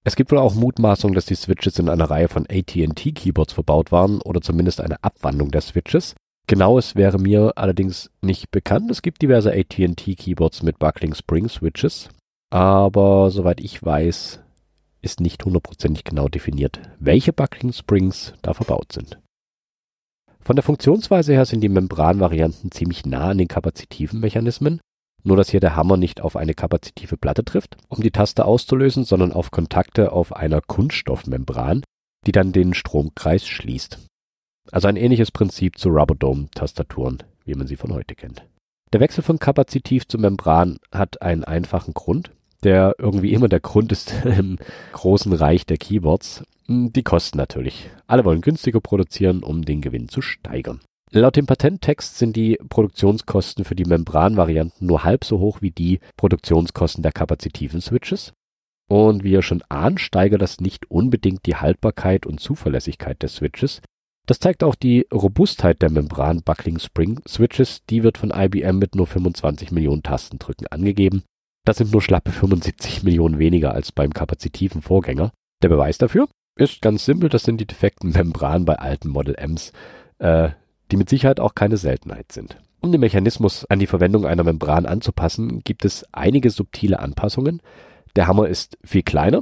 Es 0.04 0.16
gibt 0.16 0.32
wohl 0.32 0.38
auch 0.38 0.54
Mutmaßungen, 0.54 1.16
dass 1.16 1.26
die 1.26 1.36
Switches 1.36 1.80
in 1.80 1.90
einer 1.90 2.12
Reihe 2.12 2.28
von 2.28 2.46
AT&T-Keyboards 2.48 3.54
verbaut 3.54 3.92
waren 3.92 4.22
oder 4.22 4.40
zumindest 4.40 4.82
eine 4.82 5.04
Abwandlung 5.04 5.50
der 5.50 5.62
Switches. 5.62 6.14
Genaues 6.46 6.96
wäre 6.96 7.18
mir 7.18 7.54
allerdings 7.56 8.12
nicht 8.22 8.52
bekannt. 8.52 8.92
Es 8.92 9.02
gibt 9.02 9.24
diverse 9.24 9.52
AT&T-Keyboards 9.52 10.62
mit 10.62 10.78
Buckling 10.78 11.16
Spring 11.16 11.50
Switches, 11.50 12.10
aber 12.50 13.32
soweit 13.32 13.60
ich 13.60 13.84
weiß, 13.84 14.42
ist 15.02 15.20
nicht 15.20 15.46
hundertprozentig 15.46 16.04
genau 16.04 16.28
definiert, 16.28 16.82
welche 17.00 17.34
Buckling 17.34 17.74
Springs 17.74 18.34
da 18.42 18.54
verbaut 18.54 18.92
sind. 18.92 19.20
Von 20.42 20.56
der 20.56 20.64
Funktionsweise 20.64 21.34
her 21.34 21.46
sind 21.46 21.62
die 21.62 21.70
Membranvarianten 21.70 22.72
ziemlich 22.72 23.06
nah 23.06 23.30
an 23.30 23.38
den 23.38 23.48
kapazitiven 23.48 24.20
Mechanismen, 24.20 24.80
nur 25.24 25.38
dass 25.38 25.50
hier 25.50 25.60
der 25.60 25.76
Hammer 25.76 25.98
nicht 25.98 26.22
auf 26.22 26.36
eine 26.36 26.54
kapazitive 26.54 27.18
Platte 27.18 27.44
trifft, 27.44 27.78
um 27.90 28.02
die 28.02 28.12
Taste 28.12 28.46
auszulösen, 28.46 29.06
sondern 29.06 29.32
auf 29.32 29.50
Kontakte 29.50 30.12
auf 30.12 30.36
einer 30.36 30.62
Kunststoffmembran, 30.62 31.84
die 32.28 32.32
dann 32.32 32.52
den 32.52 32.74
Stromkreis 32.74 33.48
schließt. 33.48 34.06
Also 34.72 34.88
ein 34.88 34.98
ähnliches 34.98 35.32
Prinzip 35.32 35.78
zu 35.78 35.90
Rubber-Dome-Tastaturen, 35.90 37.24
wie 37.44 37.56
man 37.56 37.68
sie 37.68 37.76
von 37.76 37.94
heute 37.94 38.16
kennt. 38.16 38.46
Der 38.94 39.00
Wechsel 39.00 39.24
von 39.24 39.40
Kapazitiv 39.40 40.08
zu 40.08 40.18
Membran 40.18 40.78
hat 40.92 41.22
einen 41.22 41.44
einfachen 41.44 41.94
Grund, 41.94 42.32
der 42.64 42.96
irgendwie 42.98 43.34
immer 43.34 43.50
der 43.50 43.60
Grund 43.60 43.92
ist 43.92 44.14
im 44.26 44.58
großen 44.94 45.34
Reich 45.34 45.66
der 45.66 45.78
Keyboards. 45.78 46.44
Die 46.68 47.04
Kosten 47.04 47.38
natürlich. 47.38 47.90
Alle 48.08 48.26
wollen 48.26 48.42
günstiger 48.42 48.82
produzieren, 48.82 49.44
um 49.44 49.64
den 49.64 49.82
Gewinn 49.82 50.10
zu 50.10 50.22
steigern. 50.22 50.82
Laut 51.12 51.36
dem 51.36 51.46
Patenttext 51.46 52.18
sind 52.18 52.36
die 52.36 52.58
Produktionskosten 52.70 53.64
für 53.64 53.76
die 53.76 53.86
Membranvarianten 53.86 54.88
nur 54.88 55.04
halb 55.04 55.24
so 55.24 55.40
hoch 55.40 55.62
wie 55.62 55.72
die 55.72 56.00
Produktionskosten 56.18 57.04
der 57.04 57.12
kapazitiven 57.12 57.82
Switches. 57.82 58.34
Und 58.88 59.24
wie 59.24 59.32
ihr 59.32 59.42
schon 59.42 59.64
ahnt, 59.70 60.00
steigert 60.00 60.42
das 60.42 60.60
nicht 60.60 60.90
unbedingt 60.92 61.46
die 61.46 61.56
Haltbarkeit 61.56 62.26
und 62.26 62.40
Zuverlässigkeit 62.40 63.22
der 63.22 63.30
Switches, 63.30 63.82
das 64.26 64.40
zeigt 64.40 64.64
auch 64.64 64.76
die 64.76 65.08
Robustheit 65.14 65.82
der 65.82 65.92
Membran 65.92 66.42
Buckling 66.42 66.80
Spring 66.80 67.20
Switches. 67.28 67.84
Die 67.90 68.04
wird 68.04 68.18
von 68.18 68.32
IBM 68.32 68.78
mit 68.78 68.96
nur 68.96 69.08
25 69.08 69.72
Millionen 69.72 70.04
Tastendrücken 70.04 70.68
angegeben. 70.68 71.24
Das 71.66 71.78
sind 71.78 71.92
nur 71.92 72.02
schlappe 72.02 72.32
75 72.32 73.04
Millionen 73.04 73.40
weniger 73.40 73.74
als 73.74 73.92
beim 73.92 74.14
kapazitiven 74.14 74.82
Vorgänger. 74.82 75.32
Der 75.64 75.70
Beweis 75.70 75.98
dafür 75.98 76.28
ist 76.58 76.82
ganz 76.82 77.06
simpel, 77.06 77.30
das 77.30 77.44
sind 77.44 77.60
die 77.60 77.68
defekten 77.68 78.12
Membranen 78.12 78.66
bei 78.66 78.76
alten 78.76 79.10
Model 79.10 79.36
Ms, 79.36 79.74
äh, 80.20 80.50
die 80.92 80.98
mit 80.98 81.10
Sicherheit 81.10 81.40
auch 81.40 81.56
keine 81.56 81.78
Seltenheit 81.78 82.32
sind. 82.32 82.58
Um 82.82 82.92
den 82.92 83.02
Mechanismus 83.02 83.66
an 83.66 83.80
die 83.80 83.88
Verwendung 83.88 84.26
einer 84.26 84.44
Membran 84.44 84.86
anzupassen, 84.86 85.62
gibt 85.64 85.86
es 85.86 86.06
einige 86.14 86.52
subtile 86.52 87.00
Anpassungen. 87.00 87.62
Der 88.16 88.28
Hammer 88.28 88.48
ist 88.48 88.78
viel 88.84 89.02
kleiner, 89.02 89.42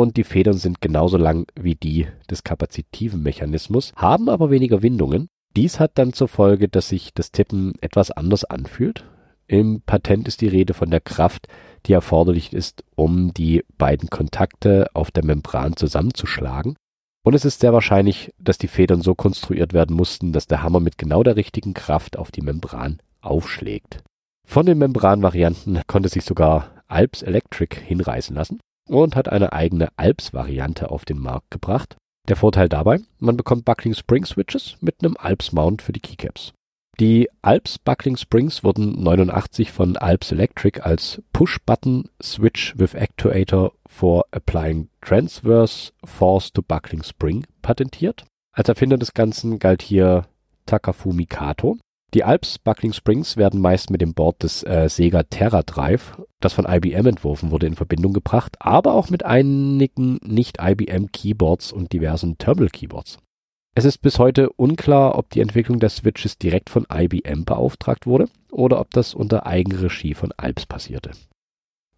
und 0.00 0.16
die 0.16 0.24
Federn 0.24 0.56
sind 0.56 0.80
genauso 0.80 1.18
lang 1.18 1.46
wie 1.54 1.74
die 1.74 2.06
des 2.30 2.44
kapazitiven 2.44 3.22
Mechanismus, 3.22 3.92
haben 3.94 4.30
aber 4.30 4.50
weniger 4.50 4.80
Windungen. 4.80 5.28
Dies 5.54 5.80
hat 5.80 5.98
dann 5.98 6.14
zur 6.14 6.28
Folge, 6.28 6.66
dass 6.66 6.88
sich 6.88 7.12
das 7.12 7.30
Tippen 7.30 7.74
etwas 7.82 8.10
anders 8.10 8.44
anfühlt. 8.44 9.04
Im 9.46 9.82
Patent 9.82 10.28
ist 10.28 10.40
die 10.40 10.48
Rede 10.48 10.72
von 10.72 10.90
der 10.90 11.00
Kraft, 11.00 11.46
die 11.84 11.92
erforderlich 11.92 12.54
ist, 12.54 12.84
um 12.94 13.34
die 13.34 13.64
beiden 13.76 14.08
Kontakte 14.08 14.86
auf 14.94 15.10
der 15.10 15.26
Membran 15.26 15.76
zusammenzuschlagen. 15.76 16.74
Und 17.22 17.34
es 17.34 17.44
ist 17.44 17.60
sehr 17.60 17.74
wahrscheinlich, 17.74 18.32
dass 18.38 18.56
die 18.56 18.68
Federn 18.68 19.02
so 19.02 19.14
konstruiert 19.14 19.74
werden 19.74 19.94
mussten, 19.94 20.32
dass 20.32 20.46
der 20.46 20.62
Hammer 20.62 20.80
mit 20.80 20.96
genau 20.96 21.22
der 21.22 21.36
richtigen 21.36 21.74
Kraft 21.74 22.16
auf 22.16 22.30
die 22.30 22.40
Membran 22.40 23.02
aufschlägt. 23.20 24.02
Von 24.48 24.64
den 24.64 24.78
Membranvarianten 24.78 25.82
konnte 25.86 26.08
sich 26.08 26.24
sogar 26.24 26.82
Alps 26.88 27.20
Electric 27.20 27.76
hinreißen 27.78 28.34
lassen 28.34 28.58
und 28.92 29.16
hat 29.16 29.28
eine 29.28 29.52
eigene 29.52 29.88
Alps-Variante 29.96 30.90
auf 30.90 31.04
den 31.04 31.18
Markt 31.18 31.50
gebracht. 31.50 31.96
Der 32.28 32.36
Vorteil 32.36 32.68
dabei, 32.68 33.00
man 33.18 33.36
bekommt 33.36 33.64
Buckling 33.64 33.94
Spring 33.94 34.24
Switches 34.24 34.76
mit 34.80 35.02
einem 35.02 35.16
Alps 35.18 35.52
Mount 35.52 35.82
für 35.82 35.92
die 35.92 36.00
Keycaps. 36.00 36.52
Die 37.00 37.28
Alps 37.40 37.78
Buckling 37.78 38.16
Springs 38.16 38.62
wurden 38.62 39.02
89 39.02 39.72
von 39.72 39.96
Alps 39.96 40.30
Electric 40.30 40.82
als 40.82 41.22
Push-Button 41.32 42.10
Switch 42.22 42.78
with 42.78 42.94
Actuator 42.94 43.72
for 43.88 44.26
Applying 44.30 44.88
Transverse 45.00 45.92
Force 46.04 46.52
to 46.52 46.62
Buckling 46.62 47.02
Spring 47.02 47.46
patentiert. 47.62 48.26
Als 48.54 48.68
Erfinder 48.68 48.98
des 48.98 49.14
Ganzen 49.14 49.58
galt 49.58 49.80
hier 49.80 50.26
Takafumi 50.66 51.24
Kato, 51.24 51.78
die 52.14 52.24
Alps 52.24 52.58
Buckling 52.58 52.92
Springs 52.92 53.36
werden 53.36 53.60
meist 53.60 53.90
mit 53.90 54.02
dem 54.02 54.12
Board 54.12 54.42
des 54.42 54.62
äh, 54.64 54.88
Sega 54.88 55.22
Terra 55.22 55.62
Drive, 55.62 56.20
das 56.40 56.52
von 56.52 56.66
IBM 56.68 57.06
entworfen 57.06 57.50
wurde, 57.50 57.66
in 57.66 57.74
Verbindung 57.74 58.12
gebracht, 58.12 58.56
aber 58.60 58.92
auch 58.94 59.08
mit 59.08 59.24
einigen 59.24 60.18
nicht-IBM 60.22 61.10
Keyboards 61.12 61.72
und 61.72 61.92
diversen 61.92 62.36
Terminal 62.36 62.68
Keyboards. 62.68 63.18
Es 63.74 63.86
ist 63.86 63.98
bis 63.98 64.18
heute 64.18 64.50
unklar, 64.50 65.16
ob 65.16 65.30
die 65.30 65.40
Entwicklung 65.40 65.80
der 65.80 65.88
Switches 65.88 66.36
direkt 66.36 66.68
von 66.68 66.86
IBM 66.92 67.44
beauftragt 67.44 68.06
wurde 68.06 68.28
oder 68.50 68.78
ob 68.80 68.90
das 68.90 69.14
unter 69.14 69.46
Eigenregie 69.46 70.12
von 70.12 70.32
Alps 70.36 70.66
passierte. 70.66 71.12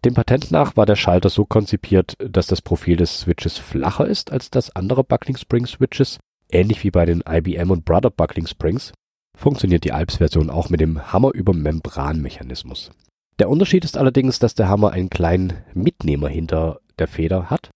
Dem 0.05 0.13
Patent 0.13 0.51
nach 0.51 0.77
war 0.77 0.85
der 0.85 0.95
Schalter 0.95 1.27
so 1.29 1.43
konzipiert, 1.43 2.15
dass 2.19 2.47
das 2.47 2.61
Profil 2.61 2.95
des 2.95 3.19
Switches 3.19 3.57
flacher 3.57 4.07
ist 4.07 4.31
als 4.31 4.49
das 4.49 4.73
anderer 4.73 5.03
Buckling 5.03 5.35
Spring 5.35 5.65
Switches, 5.65 6.19
ähnlich 6.49 6.83
wie 6.85 6.91
bei 6.91 7.05
den 7.05 7.23
IBM 7.27 7.71
und 7.71 7.83
Brother 7.83 8.11
Buckling 8.11 8.47
Springs, 8.47 8.93
funktioniert 9.35 9.83
die 9.83 9.91
Alps-Version 9.91 10.49
auch 10.49 10.69
mit 10.69 10.79
dem 10.81 11.11
Hammer 11.11 11.31
über 11.33 11.53
Membranmechanismus. 11.53 12.91
Der 13.39 13.49
Unterschied 13.49 13.83
ist 13.83 13.97
allerdings, 13.97 14.39
dass 14.39 14.55
der 14.55 14.69
Hammer 14.69 14.91
einen 14.91 15.09
kleinen 15.09 15.53
Mitnehmer 15.73 16.29
hinter 16.29 16.79
der 16.99 17.07
Feder 17.07 17.49
hat. 17.49 17.69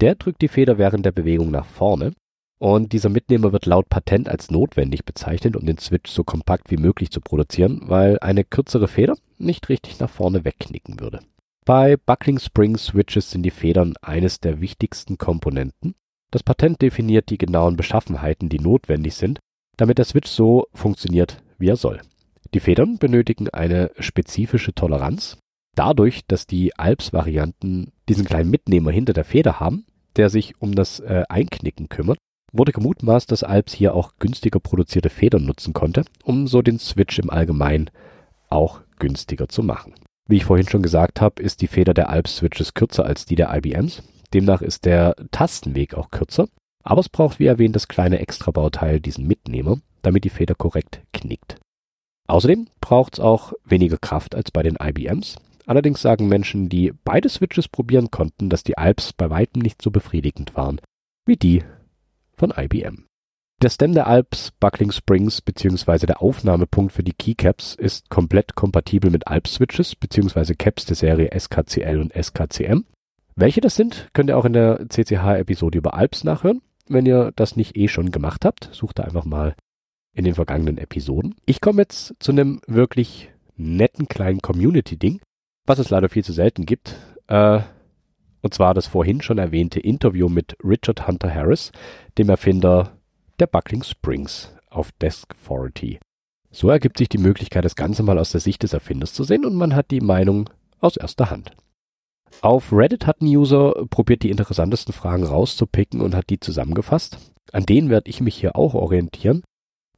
Der 0.00 0.14
drückt 0.16 0.42
die 0.42 0.48
Feder 0.48 0.78
während 0.78 1.06
der 1.06 1.12
Bewegung 1.12 1.50
nach 1.50 1.66
vorne 1.66 2.12
und 2.58 2.92
dieser 2.92 3.10
Mitnehmer 3.10 3.52
wird 3.52 3.66
laut 3.66 3.88
Patent 3.88 4.28
als 4.28 4.50
notwendig 4.50 5.04
bezeichnet, 5.04 5.56
um 5.56 5.66
den 5.66 5.78
Switch 5.78 6.10
so 6.10 6.24
kompakt 6.24 6.70
wie 6.70 6.78
möglich 6.78 7.10
zu 7.10 7.20
produzieren, 7.20 7.82
weil 7.86 8.18
eine 8.20 8.44
kürzere 8.44 8.88
Feder 8.88 9.14
nicht 9.38 9.68
richtig 9.68 9.98
nach 9.98 10.10
vorne 10.10 10.44
wegknicken 10.44 11.00
würde. 11.00 11.20
Bei 11.64 11.96
Buckling 11.96 12.38
Spring 12.38 12.76
Switches 12.78 13.30
sind 13.30 13.42
die 13.42 13.50
Federn 13.50 13.94
eines 14.00 14.40
der 14.40 14.60
wichtigsten 14.60 15.18
Komponenten. 15.18 15.94
Das 16.30 16.42
Patent 16.42 16.80
definiert 16.80 17.28
die 17.28 17.38
genauen 17.38 17.76
Beschaffenheiten, 17.76 18.48
die 18.48 18.60
notwendig 18.60 19.14
sind, 19.14 19.38
damit 19.76 19.98
der 19.98 20.04
Switch 20.04 20.30
so 20.30 20.66
funktioniert, 20.74 21.42
wie 21.58 21.68
er 21.68 21.76
soll. 21.76 22.00
Die 22.54 22.60
Federn 22.60 22.98
benötigen 22.98 23.48
eine 23.50 23.90
spezifische 23.98 24.74
Toleranz. 24.74 25.36
Dadurch, 25.74 26.26
dass 26.26 26.46
die 26.46 26.76
Alps-Varianten 26.78 27.92
diesen 28.08 28.24
kleinen 28.24 28.50
Mitnehmer 28.50 28.90
hinter 28.90 29.12
der 29.12 29.24
Feder 29.24 29.60
haben, 29.60 29.84
der 30.16 30.30
sich 30.30 30.60
um 30.60 30.74
das 30.74 31.00
äh, 31.00 31.24
Einknicken 31.28 31.88
kümmert, 31.88 32.18
wurde 32.52 32.72
gemutmaßt, 32.72 33.30
dass 33.30 33.42
Alps 33.42 33.74
hier 33.74 33.94
auch 33.94 34.12
günstiger 34.18 34.60
produzierte 34.60 35.10
Federn 35.10 35.44
nutzen 35.44 35.74
konnte, 35.74 36.04
um 36.24 36.46
so 36.46 36.62
den 36.62 36.78
Switch 36.78 37.18
im 37.18 37.28
Allgemeinen 37.28 37.90
auch 38.48 38.80
günstiger 38.98 39.48
zu 39.48 39.62
machen. 39.62 39.94
Wie 40.28 40.36
ich 40.36 40.44
vorhin 40.44 40.68
schon 40.68 40.82
gesagt 40.82 41.20
habe, 41.20 41.42
ist 41.42 41.60
die 41.60 41.66
Feder 41.66 41.92
der 41.92 42.08
Alps 42.08 42.36
Switches 42.36 42.74
kürzer 42.74 43.04
als 43.04 43.26
die 43.26 43.34
der 43.34 43.54
IBMs. 43.54 44.02
Demnach 44.32 44.62
ist 44.62 44.84
der 44.86 45.14
Tastenweg 45.30 45.94
auch 45.94 46.10
kürzer 46.10 46.48
aber 46.86 47.00
es 47.00 47.08
braucht 47.08 47.38
wie 47.38 47.46
erwähnt 47.46 47.74
das 47.74 47.88
kleine 47.88 48.20
Extrabauteil, 48.20 49.00
diesen 49.00 49.26
Mitnehmer, 49.26 49.78
damit 50.02 50.24
die 50.24 50.30
Feder 50.30 50.54
korrekt 50.54 51.02
knickt. 51.12 51.56
Außerdem 52.28 52.68
braucht 52.80 53.14
es 53.14 53.20
auch 53.20 53.52
weniger 53.64 53.98
Kraft 53.98 54.34
als 54.34 54.50
bei 54.50 54.62
den 54.62 54.76
IBMs. 54.80 55.36
Allerdings 55.66 56.00
sagen 56.00 56.28
Menschen, 56.28 56.68
die 56.68 56.92
beide 57.04 57.28
Switches 57.28 57.68
probieren 57.68 58.10
konnten, 58.10 58.48
dass 58.50 58.62
die 58.62 58.78
Alps 58.78 59.12
bei 59.12 59.30
weitem 59.30 59.62
nicht 59.62 59.82
so 59.82 59.90
befriedigend 59.90 60.54
waren 60.54 60.80
wie 61.26 61.36
die 61.36 61.64
von 62.36 62.52
IBM. 62.56 63.04
Der 63.62 63.70
Stem 63.70 63.94
der 63.94 64.06
Alps 64.06 64.52
Buckling 64.60 64.92
Springs 64.92 65.40
bzw. 65.40 66.06
der 66.06 66.22
Aufnahmepunkt 66.22 66.92
für 66.92 67.02
die 67.02 67.14
Keycaps 67.14 67.74
ist 67.74 68.10
komplett 68.10 68.54
kompatibel 68.54 69.10
mit 69.10 69.26
Alps 69.26 69.54
Switches 69.54 69.96
bzw. 69.96 70.54
Caps 70.54 70.84
der 70.84 70.94
Serie 70.94 71.30
SKCL 71.36 71.98
und 71.98 72.12
SKCM. 72.12 72.84
Welche 73.34 73.60
das 73.60 73.74
sind, 73.74 74.08
könnt 74.12 74.30
ihr 74.30 74.38
auch 74.38 74.44
in 74.44 74.52
der 74.52 74.86
CCH-Episode 74.88 75.78
über 75.78 75.94
Alps 75.94 76.22
nachhören. 76.22 76.62
Wenn 76.88 77.06
ihr 77.06 77.32
das 77.36 77.56
nicht 77.56 77.76
eh 77.76 77.88
schon 77.88 78.10
gemacht 78.10 78.44
habt, 78.44 78.68
sucht 78.72 78.98
da 78.98 79.04
einfach 79.04 79.24
mal 79.24 79.54
in 80.12 80.24
den 80.24 80.34
vergangenen 80.34 80.78
Episoden. 80.78 81.34
Ich 81.44 81.60
komme 81.60 81.82
jetzt 81.82 82.14
zu 82.20 82.32
einem 82.32 82.60
wirklich 82.66 83.30
netten 83.56 84.08
kleinen 84.08 84.40
Community-Ding, 84.40 85.20
was 85.66 85.78
es 85.78 85.90
leider 85.90 86.08
viel 86.08 86.24
zu 86.24 86.32
selten 86.32 86.64
gibt. 86.64 86.96
Äh, 87.26 87.60
und 88.40 88.54
zwar 88.54 88.74
das 88.74 88.86
vorhin 88.86 89.20
schon 89.22 89.38
erwähnte 89.38 89.80
Interview 89.80 90.28
mit 90.28 90.56
Richard 90.62 91.06
Hunter 91.06 91.34
Harris, 91.34 91.72
dem 92.16 92.28
Erfinder 92.28 92.92
der 93.40 93.46
Buckling 93.46 93.82
Springs 93.82 94.54
auf 94.70 94.92
Desk 94.92 95.34
40. 95.34 95.98
So 96.50 96.70
ergibt 96.70 96.96
sich 96.96 97.08
die 97.08 97.18
Möglichkeit, 97.18 97.64
das 97.64 97.76
Ganze 97.76 98.02
mal 98.02 98.18
aus 98.18 98.30
der 98.30 98.40
Sicht 98.40 98.62
des 98.62 98.72
Erfinders 98.72 99.12
zu 99.12 99.24
sehen 99.24 99.44
und 99.44 99.54
man 99.56 99.74
hat 99.74 99.90
die 99.90 100.00
Meinung 100.00 100.48
aus 100.78 100.96
erster 100.96 101.30
Hand. 101.30 101.50
Auf 102.42 102.72
Reddit 102.72 103.06
hat 103.06 103.20
ein 103.20 103.26
User 103.26 103.72
probiert, 103.90 104.22
die 104.22 104.30
interessantesten 104.30 104.92
Fragen 104.92 105.24
rauszupicken 105.24 106.00
und 106.00 106.14
hat 106.14 106.30
die 106.30 106.40
zusammengefasst. 106.40 107.18
An 107.52 107.64
denen 107.64 107.90
werde 107.90 108.10
ich 108.10 108.20
mich 108.20 108.36
hier 108.36 108.56
auch 108.56 108.74
orientieren. 108.74 109.42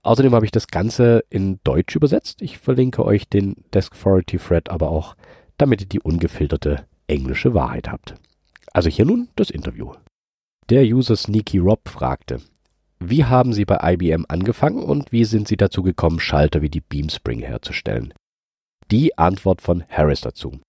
Außerdem 0.02 0.34
habe 0.34 0.44
ich 0.44 0.52
das 0.52 0.68
Ganze 0.68 1.24
in 1.28 1.58
Deutsch 1.64 1.96
übersetzt. 1.96 2.40
Ich 2.40 2.58
verlinke 2.58 3.04
euch 3.04 3.28
den 3.28 3.56
Desk 3.74 3.92
Authority 3.92 4.38
Thread 4.38 4.70
aber 4.70 4.90
auch, 4.90 5.16
damit 5.56 5.80
ihr 5.80 5.88
die 5.88 6.00
ungefilterte 6.00 6.86
englische 7.08 7.54
Wahrheit 7.54 7.88
habt. 7.88 8.14
Also 8.72 8.88
hier 8.88 9.04
nun 9.04 9.28
das 9.36 9.50
Interview. 9.50 9.92
Der 10.68 10.82
User 10.82 11.16
Sneaky 11.16 11.58
Rob 11.58 11.88
fragte, 11.88 12.40
wie 13.00 13.24
haben 13.24 13.52
Sie 13.52 13.64
bei 13.64 13.78
IBM 13.92 14.26
angefangen 14.28 14.82
und 14.82 15.12
wie 15.12 15.24
sind 15.24 15.48
Sie 15.48 15.56
dazu 15.56 15.82
gekommen, 15.82 16.20
Schalter 16.20 16.62
wie 16.62 16.68
die 16.68 16.80
Beamspring 16.80 17.40
herzustellen? 17.40 18.12
Die 18.90 19.16
Antwort 19.16 19.62
von 19.62 19.84
Harris 19.88 20.20
dazu. 20.20 20.60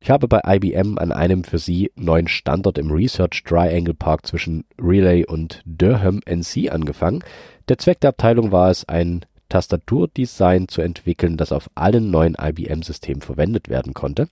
Ich 0.00 0.10
habe 0.10 0.28
bei 0.28 0.40
IBM 0.44 0.98
an 0.98 1.10
einem 1.10 1.42
für 1.44 1.58
Sie 1.58 1.90
neuen 1.96 2.28
Standort 2.28 2.78
im 2.78 2.90
Research 2.90 3.42
Triangle 3.44 3.94
Park 3.94 4.26
zwischen 4.26 4.64
Relay 4.78 5.24
und 5.24 5.62
Durham 5.64 6.20
NC 6.24 6.70
angefangen. 6.70 7.24
Der 7.68 7.78
Zweck 7.78 8.00
der 8.00 8.10
Abteilung 8.10 8.52
war 8.52 8.70
es, 8.70 8.88
ein 8.88 9.24
Tastaturdesign 9.48 10.68
zu 10.68 10.82
entwickeln, 10.82 11.36
das 11.36 11.52
auf 11.52 11.70
allen 11.74 12.10
neuen 12.10 12.36
IBM-Systemen 12.40 13.22
verwendet 13.22 13.68
werden 13.68 13.94
konnte. 13.94 14.28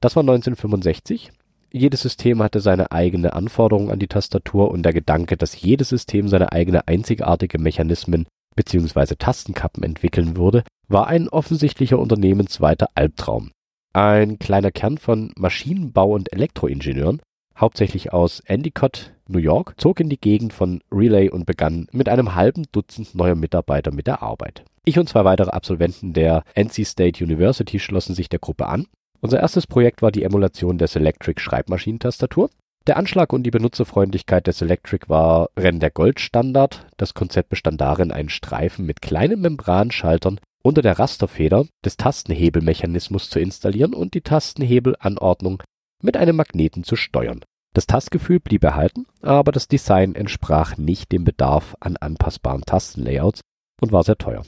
Das 0.00 0.14
war 0.14 0.22
1965 0.22 1.32
jedes 1.72 2.00
System 2.00 2.42
hatte 2.42 2.60
seine 2.60 2.90
eigene 2.92 3.34
Anforderung 3.34 3.90
an 3.90 3.98
die 3.98 4.06
Tastatur 4.06 4.70
und 4.70 4.82
der 4.82 4.92
Gedanke, 4.92 5.36
dass 5.36 5.60
jedes 5.60 5.90
System 5.90 6.28
seine 6.28 6.52
eigene 6.52 6.88
einzigartige 6.88 7.58
Mechanismen 7.58 8.26
bzw. 8.54 9.16
Tastenkappen 9.18 9.82
entwickeln 9.82 10.36
würde, 10.36 10.62
war 10.88 11.08
ein 11.08 11.28
offensichtlicher 11.28 11.98
unternehmensweiter 11.98 12.88
Albtraum. 12.94 13.50
Ein 13.96 14.38
kleiner 14.38 14.70
Kern 14.70 14.98
von 14.98 15.32
Maschinenbau 15.36 16.10
und 16.12 16.32
Elektroingenieuren, 16.32 17.22
hauptsächlich 17.58 18.12
aus 18.12 18.40
Endicott, 18.40 19.14
New 19.26 19.38
York, 19.38 19.74
zog 19.78 20.00
in 20.00 20.10
die 20.10 20.20
Gegend 20.20 20.52
von 20.52 20.82
Relay 20.92 21.30
und 21.30 21.46
begann 21.46 21.86
mit 21.92 22.08
einem 22.08 22.34
halben 22.34 22.64
Dutzend 22.72 23.14
neuer 23.14 23.36
Mitarbeiter 23.36 23.92
mit 23.92 24.06
der 24.06 24.22
Arbeit. 24.22 24.64
Ich 24.84 24.98
und 24.98 25.08
zwei 25.08 25.24
weitere 25.24 25.50
Absolventen 25.50 26.12
der 26.12 26.44
NC 26.54 26.84
State 26.84 27.24
University 27.24 27.78
schlossen 27.80 28.14
sich 28.14 28.28
der 28.28 28.38
Gruppe 28.38 28.66
an 28.66 28.86
unser 29.20 29.40
erstes 29.40 29.66
Projekt 29.66 30.02
war 30.02 30.12
die 30.12 30.22
Emulation 30.22 30.78
der 30.78 30.88
Selectric 30.88 31.40
Schreibmaschinentastatur. 31.40 32.50
Der 32.86 32.96
Anschlag 32.96 33.32
und 33.32 33.42
die 33.42 33.50
Benutzerfreundlichkeit 33.50 34.46
der 34.46 34.54
Selectric 34.54 35.08
waren 35.08 35.80
der 35.80 35.90
Goldstandard. 35.90 36.86
Das 36.96 37.14
Konzept 37.14 37.48
bestand 37.48 37.80
darin, 37.80 38.12
einen 38.12 38.28
Streifen 38.28 38.86
mit 38.86 39.02
kleinen 39.02 39.40
Membranschaltern 39.40 40.38
unter 40.66 40.82
der 40.82 40.98
Rasterfeder 40.98 41.66
des 41.84 41.96
Tastenhebelmechanismus 41.96 43.30
zu 43.30 43.38
installieren 43.38 43.94
und 43.94 44.14
die 44.14 44.20
Tastenhebelanordnung 44.20 45.62
mit 46.02 46.16
einem 46.16 46.34
Magneten 46.34 46.82
zu 46.82 46.96
steuern. 46.96 47.44
Das 47.72 47.86
Tastgefühl 47.86 48.40
blieb 48.40 48.64
erhalten, 48.64 49.06
aber 49.22 49.52
das 49.52 49.68
Design 49.68 50.16
entsprach 50.16 50.76
nicht 50.76 51.12
dem 51.12 51.22
Bedarf 51.24 51.76
an 51.78 51.96
anpassbaren 51.96 52.62
Tastenlayouts 52.62 53.42
und 53.80 53.92
war 53.92 54.02
sehr 54.02 54.18
teuer. 54.18 54.42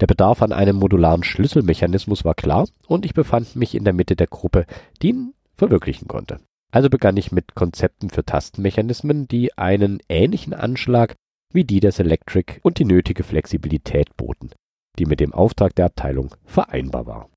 Der 0.00 0.06
Bedarf 0.06 0.40
an 0.40 0.52
einem 0.52 0.76
modularen 0.76 1.24
Schlüsselmechanismus 1.24 2.24
war 2.24 2.34
klar 2.34 2.66
und 2.86 3.04
ich 3.04 3.12
befand 3.12 3.54
mich 3.54 3.74
in 3.74 3.84
der 3.84 3.92
Mitte 3.92 4.16
der 4.16 4.28
Gruppe, 4.28 4.64
die 5.02 5.10
ihn 5.10 5.34
verwirklichen 5.56 6.08
konnte. 6.08 6.40
Also 6.72 6.88
begann 6.88 7.18
ich 7.18 7.32
mit 7.32 7.54
Konzepten 7.54 8.08
für 8.08 8.24
Tastenmechanismen, 8.24 9.28
die 9.28 9.58
einen 9.58 9.98
ähnlichen 10.08 10.54
Anschlag 10.54 11.16
wie 11.52 11.64
die 11.64 11.80
des 11.80 11.98
Electric 11.98 12.60
und 12.62 12.78
die 12.78 12.84
nötige 12.84 13.24
Flexibilität 13.24 14.16
boten, 14.16 14.52
die 14.98 15.06
mit 15.06 15.20
dem 15.20 15.32
Auftrag 15.32 15.74
der 15.74 15.86
Abteilung 15.86 16.34
vereinbar 16.44 17.06
war. 17.06 17.30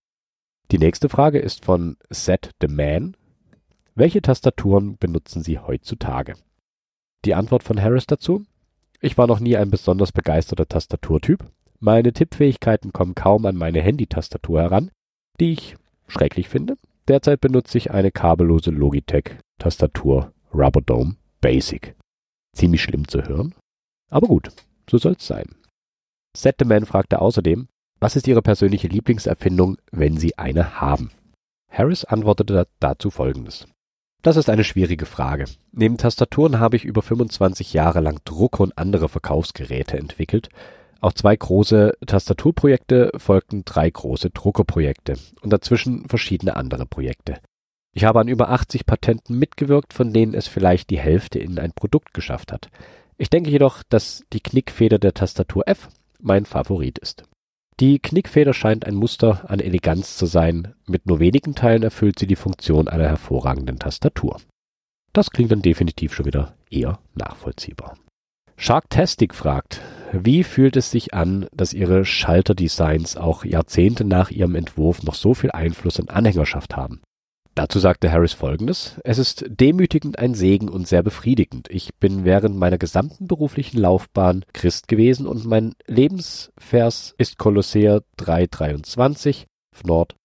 Die 0.72 0.80
nächste 0.80 1.10
Frage 1.10 1.40
ist 1.40 1.66
von 1.66 1.98
Set 2.10 2.52
the 2.62 2.68
Man. 2.68 3.16
Welche 3.96 4.22
Tastaturen 4.22 4.98
benutzen 4.98 5.44
Sie 5.44 5.60
heutzutage? 5.60 6.36
Die 7.26 7.36
Antwort 7.36 7.64
von 7.64 7.82
Harris 7.82 8.08
dazu? 8.08 8.46
Ich 9.02 9.18
war 9.18 9.28
noch 9.28 9.40
nie 9.40 9.58
ein 9.58 9.70
besonders 9.70 10.12
begeisterter 10.12 10.68
Tastaturtyp, 10.68 11.46
meine 11.86 12.14
Tippfähigkeiten 12.14 12.94
kommen 12.94 13.14
kaum 13.14 13.46
an 13.46 13.58
meine 13.58 13.82
Handytastatur 13.82 14.62
heran, 14.62 14.90
die 15.42 15.52
ich 15.52 15.76
schrecklich 16.08 16.48
finde. 16.48 16.78
Derzeit 17.10 17.42
benutze 17.42 17.78
ich 17.78 17.92
eine 17.92 18.10
kabellose 18.10 18.72
Logitech-Tastatur 18.72 20.32
Rubberdome 20.54 21.18
Basic. 21.42 21.94
Ziemlich 22.56 22.84
schlimm 22.84 23.06
zu 23.10 23.24
hören, 23.24 23.54
aber 24.10 24.28
gut, 24.28 24.54
so 24.90 24.98
soll's 24.98 25.28
sein. 25.28 25.56
Setteman 26.36 26.86
fragte 26.86 27.22
außerdem, 27.22 27.68
was 28.00 28.16
ist 28.16 28.28
Ihre 28.28 28.42
persönliche 28.42 28.88
Lieblingserfindung, 28.88 29.78
wenn 29.92 30.18
Sie 30.18 30.38
eine 30.38 30.82
haben? 30.82 31.12
Harris 31.70 32.06
antwortete 32.06 32.68
dazu 32.80 33.10
folgendes. 33.10 33.68
Das 34.22 34.38
ist 34.38 34.50
eine 34.50 34.64
schwierige 34.64 35.06
Frage. 35.06 35.46
Neben 35.72 35.98
Tastaturen 35.98 36.60
habe 36.60 36.76
ich 36.76 36.86
über 36.86 37.02
25 37.02 37.74
Jahre 37.74 38.00
lang 38.00 38.20
Drucker 38.26 38.64
und 38.64 38.78
andere 38.78 39.10
Verkaufsgeräte 39.10 39.98
entwickelt 39.98 40.50
auf 41.04 41.16
zwei 41.16 41.36
große 41.36 41.98
Tastaturprojekte 42.08 43.12
folgten 43.18 43.66
drei 43.66 43.90
große 43.90 44.30
Druckerprojekte 44.30 45.18
und 45.42 45.52
dazwischen 45.52 46.08
verschiedene 46.08 46.56
andere 46.56 46.86
Projekte. 46.86 47.42
Ich 47.94 48.06
habe 48.06 48.22
an 48.22 48.30
über 48.30 48.50
80 48.52 48.86
Patenten 48.86 49.38
mitgewirkt, 49.38 49.94
von 49.94 50.14
denen 50.14 50.34
es 50.34 50.48
vielleicht 50.48 50.90
die 50.90 51.00
Hälfte 51.00 51.40
in 51.40 51.60
ein 51.60 51.74
Produkt 51.74 52.14
geschafft 52.14 52.54
hat. 52.54 52.70
Ich 53.18 53.30
denke 53.30 53.52
jedoch, 53.52 53.84
dass 53.90 54.24
die 54.32 54.40
Knickfeder 54.40 54.98
der 54.98 55.14
Tastatur 55.14 55.68
F 55.68 55.90
mein 56.24 56.46
Favorit 56.46 56.98
ist. 56.98 57.24
Die 57.80 58.00
Knickfeder 58.00 58.54
scheint 58.54 58.86
ein 58.86 58.96
Muster 58.96 59.50
an 59.50 59.60
Eleganz 59.60 60.18
zu 60.18 60.26
sein, 60.26 60.74
mit 60.88 61.06
nur 61.08 61.20
wenigen 61.20 61.56
Teilen 61.56 61.84
erfüllt 61.84 62.20
sie 62.20 62.28
die 62.28 62.36
Funktion 62.36 62.88
einer 62.88 63.08
hervorragenden 63.08 63.80
Tastatur. 63.80 64.40
Das 65.12 65.32
klingt 65.32 65.52
dann 65.52 65.62
definitiv 65.62 66.14
schon 66.14 66.26
wieder 66.26 66.56
eher 66.70 67.00
nachvollziehbar. 67.16 67.98
Sharktastic 68.58 69.34
fragt, 69.34 69.82
wie 70.12 70.44
fühlt 70.44 70.78
es 70.78 70.92
sich 70.92 71.14
an, 71.14 71.48
dass 71.52 71.74
Ihre 71.74 72.06
Schalterdesigns 72.06 73.18
auch 73.18 73.44
Jahrzehnte 73.44 74.06
nach 74.06 74.30
Ihrem 74.30 74.56
Entwurf 74.56 75.02
noch 75.04 75.16
so 75.16 75.34
viel 75.34 75.52
Einfluss 75.52 76.00
und 76.00 76.12
Anhängerschaft 76.12 76.76
haben? 76.76 77.02
Dazu 77.56 77.78
sagte 77.78 78.12
Harris 78.12 78.34
folgendes, 78.34 79.00
es 79.04 79.20
ist 79.20 79.46
demütigend 79.48 80.18
ein 80.18 80.34
Segen 80.34 80.70
und 80.70 80.88
sehr 80.88 81.04
befriedigend. 81.04 81.70
Ich 81.70 81.94
bin 81.96 82.26
während 82.26 82.58
meiner 82.58 82.80
gesamten 82.80 83.28
beruflichen 83.28 83.78
Laufbahn 83.78 84.44
Christ 84.54 84.88
gewesen 84.88 85.28
und 85.28 85.46
mein 85.46 85.76
Lebensvers 85.86 87.14
ist 87.18 87.38
Kolosseer 87.38 88.02
3,23 88.18 89.46
Nord. 89.84 90.16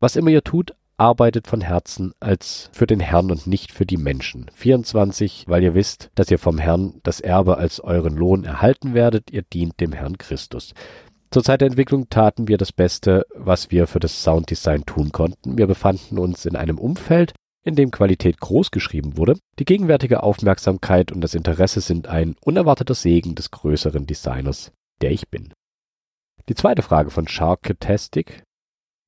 Was 0.00 0.16
immer 0.16 0.30
ihr 0.30 0.42
tut, 0.42 0.74
arbeitet 0.96 1.46
von 1.46 1.60
Herzen 1.60 2.12
als 2.18 2.70
für 2.72 2.86
den 2.86 2.98
Herrn 2.98 3.30
und 3.30 3.46
nicht 3.46 3.70
für 3.70 3.86
die 3.86 3.96
Menschen. 3.96 4.50
24, 4.54 5.44
weil 5.46 5.62
ihr 5.62 5.74
wisst, 5.74 6.10
dass 6.16 6.30
ihr 6.30 6.38
vom 6.38 6.58
Herrn 6.58 7.00
das 7.04 7.20
Erbe 7.20 7.56
als 7.56 7.78
euren 7.78 8.16
Lohn 8.16 8.44
erhalten 8.44 8.94
werdet, 8.94 9.30
ihr 9.30 9.42
dient 9.42 9.80
dem 9.80 9.92
Herrn 9.92 10.18
Christus. 10.18 10.74
Zur 11.30 11.44
Zeit 11.44 11.60
der 11.60 11.68
Entwicklung 11.68 12.08
taten 12.08 12.48
wir 12.48 12.56
das 12.56 12.72
Beste, 12.72 13.26
was 13.34 13.70
wir 13.70 13.86
für 13.86 14.00
das 14.00 14.22
Sounddesign 14.22 14.86
tun 14.86 15.12
konnten. 15.12 15.58
Wir 15.58 15.66
befanden 15.66 16.18
uns 16.18 16.46
in 16.46 16.56
einem 16.56 16.78
Umfeld, 16.78 17.34
in 17.62 17.76
dem 17.76 17.90
Qualität 17.90 18.40
groß 18.40 18.70
geschrieben 18.70 19.18
wurde. 19.18 19.38
Die 19.58 19.66
gegenwärtige 19.66 20.22
Aufmerksamkeit 20.22 21.12
und 21.12 21.20
das 21.20 21.34
Interesse 21.34 21.82
sind 21.82 22.06
ein 22.06 22.34
unerwarteter 22.40 22.94
Segen 22.94 23.34
des 23.34 23.50
größeren 23.50 24.06
Designers, 24.06 24.72
der 25.02 25.10
ich 25.10 25.28
bin. 25.28 25.52
Die 26.48 26.54
zweite 26.54 26.80
Frage 26.80 27.10
von 27.10 27.28
Sharkatastic 27.28 28.44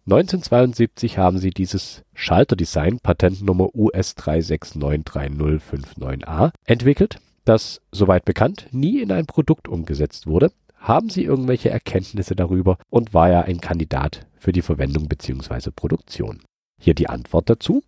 1972 0.05 1.17
haben 1.19 1.39
sie 1.39 1.51
dieses 1.51 2.03
Schalterdesign 2.15 3.01
Patentnummer 3.01 3.75
US 3.75 4.15
3693059A 4.17 6.53
entwickelt, 6.65 7.19
das, 7.45 7.81
soweit 7.93 8.27
bekannt, 8.27 8.69
nie 8.73 9.01
in 9.01 9.13
ein 9.13 9.27
Produkt 9.27 9.69
umgesetzt 9.69 10.27
wurde. 10.27 10.51
Haben 10.81 11.09
Sie 11.09 11.25
irgendwelche 11.25 11.71
Erkenntnisse 11.71 12.35
darüber 12.35 12.79
und 12.91 13.15
war 13.15 13.31
er 13.31 13.45
ein 13.45 13.61
Kandidat 13.61 14.27
für 14.37 14.51
die 14.51 14.63
Verwendung 14.63 15.09
bzw. 15.09 15.71
Produktion? 15.71 16.43
Hier 16.81 16.95
die 16.95 17.09
Antwort 17.09 17.49
dazu. 17.49 17.83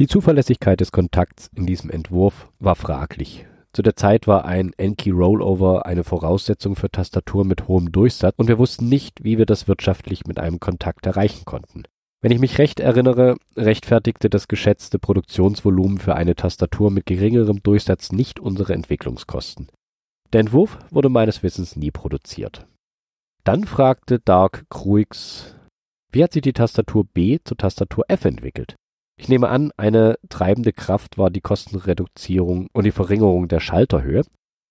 Die 0.00 0.08
Zuverlässigkeit 0.08 0.80
des 0.80 0.90
Kontakts 0.90 1.50
in 1.54 1.66
diesem 1.66 1.90
Entwurf 1.90 2.48
war 2.58 2.74
fraglich 2.74 3.46
zu 3.72 3.82
der 3.82 3.94
Zeit 3.94 4.26
war 4.26 4.46
ein 4.46 4.72
N-Key 4.76 5.10
Rollover 5.10 5.86
eine 5.86 6.02
Voraussetzung 6.02 6.74
für 6.74 6.90
Tastaturen 6.90 7.46
mit 7.46 7.68
hohem 7.68 7.92
Durchsatz 7.92 8.34
und 8.36 8.48
wir 8.48 8.58
wussten 8.58 8.88
nicht, 8.88 9.22
wie 9.22 9.38
wir 9.38 9.46
das 9.46 9.68
wirtschaftlich 9.68 10.26
mit 10.26 10.40
einem 10.40 10.58
Kontakt 10.58 11.06
erreichen 11.06 11.44
konnten. 11.44 11.84
Wenn 12.20 12.32
ich 12.32 12.40
mich 12.40 12.58
recht 12.58 12.80
erinnere, 12.80 13.36
rechtfertigte 13.56 14.28
das 14.28 14.48
geschätzte 14.48 14.98
Produktionsvolumen 14.98 15.98
für 15.98 16.16
eine 16.16 16.34
Tastatur 16.34 16.90
mit 16.90 17.06
geringerem 17.06 17.62
Durchsatz 17.62 18.10
nicht 18.10 18.40
unsere 18.40 18.74
Entwicklungskosten. 18.74 19.68
Der 20.32 20.40
Entwurf 20.40 20.78
wurde 20.90 21.08
meines 21.08 21.42
Wissens 21.42 21.76
nie 21.76 21.90
produziert. 21.90 22.66
Dann 23.42 23.64
fragte 23.64 24.20
Dark 24.20 24.64
Cruix, 24.70 25.56
wie 26.12 26.22
hat 26.22 26.32
sich 26.32 26.42
die 26.42 26.52
Tastatur 26.52 27.04
B 27.04 27.38
zur 27.42 27.56
Tastatur 27.56 28.04
F 28.08 28.24
entwickelt? 28.24 28.76
Ich 29.16 29.28
nehme 29.28 29.48
an, 29.48 29.72
eine 29.76 30.18
treibende 30.28 30.72
Kraft 30.72 31.18
war 31.18 31.30
die 31.30 31.40
Kostenreduzierung 31.40 32.68
und 32.72 32.84
die 32.84 32.92
Verringerung 32.92 33.48
der 33.48 33.60
Schalterhöhe. 33.60 34.22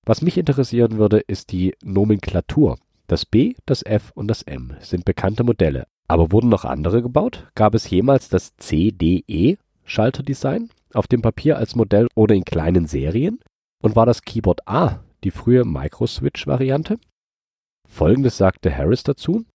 Was 0.06 0.22
mich 0.22 0.38
interessieren 0.38 0.98
würde, 0.98 1.20
ist 1.20 1.52
die 1.52 1.76
Nomenklatur. 1.84 2.78
Das 3.08 3.26
B, 3.26 3.56
das 3.66 3.86
F 3.86 4.12
und 4.16 4.28
das 4.28 4.44
M 4.44 4.76
sind 4.80 5.06
bekannte 5.06 5.44
Modelle. 5.44 5.88
Aber 6.08 6.32
wurden 6.32 6.50
noch 6.50 6.66
andere 6.66 7.02
gebaut? 7.02 7.48
Gab 7.56 7.76
es 7.76 7.90
jemals 7.90 8.30
das 8.30 8.56
CDE 8.58 9.58
Schalterdesign 9.84 10.70
auf 10.94 11.08
dem 11.08 11.22
Papier 11.22 11.58
als 11.58 11.76
Modell 11.76 12.08
oder 12.16 12.34
in 12.34 12.46
kleinen 12.46 12.88
Serien? 12.88 13.40
Und 13.82 13.96
war 13.96 14.06
das 14.06 14.24
Keyboard 14.24 14.68
A 14.68 15.04
die 15.24 15.32
frühe 15.32 15.66
Microswitch-Variante? 15.66 17.00
Folgendes 17.88 18.38
sagte 18.38 18.76
Harris 18.76 19.04
dazu. 19.04 19.46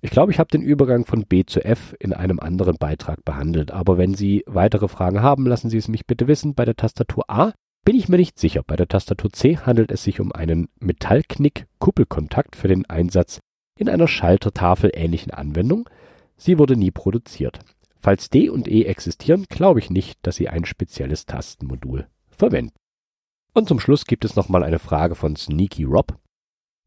Ich 0.00 0.10
glaube, 0.10 0.30
ich 0.30 0.38
habe 0.38 0.50
den 0.50 0.62
Übergang 0.62 1.04
von 1.04 1.24
B 1.24 1.44
zu 1.44 1.64
F 1.64 1.96
in 1.98 2.12
einem 2.12 2.38
anderen 2.38 2.76
Beitrag 2.78 3.24
behandelt, 3.24 3.72
aber 3.72 3.98
wenn 3.98 4.14
Sie 4.14 4.44
weitere 4.46 4.86
Fragen 4.86 5.22
haben, 5.22 5.46
lassen 5.46 5.70
Sie 5.70 5.78
es 5.78 5.88
mich 5.88 6.06
bitte 6.06 6.28
wissen. 6.28 6.54
Bei 6.54 6.64
der 6.64 6.76
Tastatur 6.76 7.24
A 7.28 7.52
bin 7.84 7.96
ich 7.96 8.08
mir 8.08 8.18
nicht 8.18 8.38
sicher. 8.38 8.62
Bei 8.64 8.76
der 8.76 8.86
Tastatur 8.86 9.32
C 9.32 9.56
handelt 9.56 9.90
es 9.90 10.04
sich 10.04 10.20
um 10.20 10.30
einen 10.30 10.68
Metallknick-Kuppelkontakt 10.78 12.54
für 12.54 12.68
den 12.68 12.86
Einsatz 12.86 13.40
in 13.76 13.88
einer 13.88 14.06
Schaltertafel 14.06 14.90
ähnlichen 14.94 15.32
Anwendung. 15.32 15.88
Sie 16.36 16.58
wurde 16.58 16.76
nie 16.76 16.90
produziert. 16.90 17.60
Falls 18.00 18.30
D 18.30 18.48
und 18.48 18.68
E 18.68 18.84
existieren, 18.84 19.46
glaube 19.48 19.80
ich 19.80 19.90
nicht, 19.90 20.18
dass 20.22 20.36
sie 20.36 20.48
ein 20.48 20.64
spezielles 20.64 21.26
Tastenmodul 21.26 22.06
verwenden. 22.28 22.74
Und 23.54 23.68
zum 23.68 23.80
Schluss 23.80 24.04
gibt 24.04 24.24
es 24.24 24.36
nochmal 24.36 24.62
eine 24.62 24.78
Frage 24.78 25.14
von 25.14 25.36
Sneaky 25.36 25.84
Rob. 25.84 26.18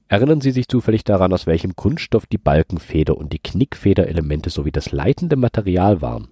Erinnern 0.08 0.42
Sie 0.42 0.52
sich 0.52 0.68
zufällig 0.68 1.04
daran, 1.04 1.32
aus 1.32 1.48
welchem 1.48 1.76
Kunststoff 1.76 2.26
die 2.26 2.38
Balkenfeder 2.38 3.18
und 3.18 3.32
die 3.32 3.40
Knickfederelemente 3.40 4.50
sowie 4.50 4.72
das 4.72 4.92
leitende 4.92 5.38
Material 5.38 6.02
waren? 6.02 6.30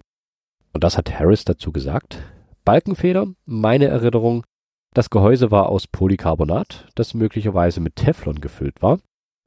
Und 0.72 0.84
das 0.84 0.98
hat 0.98 1.18
Harris 1.18 1.44
dazu 1.44 1.72
gesagt. 1.72 2.18
Balkenfeder, 2.64 3.26
meine 3.46 3.86
Erinnerung, 3.86 4.44
das 4.92 5.08
Gehäuse 5.08 5.50
war 5.50 5.68
aus 5.68 5.86
Polycarbonat, 5.86 6.88
das 6.94 7.14
möglicherweise 7.14 7.80
mit 7.80 7.96
Teflon 7.96 8.40
gefüllt 8.40 8.82
war. 8.82 8.98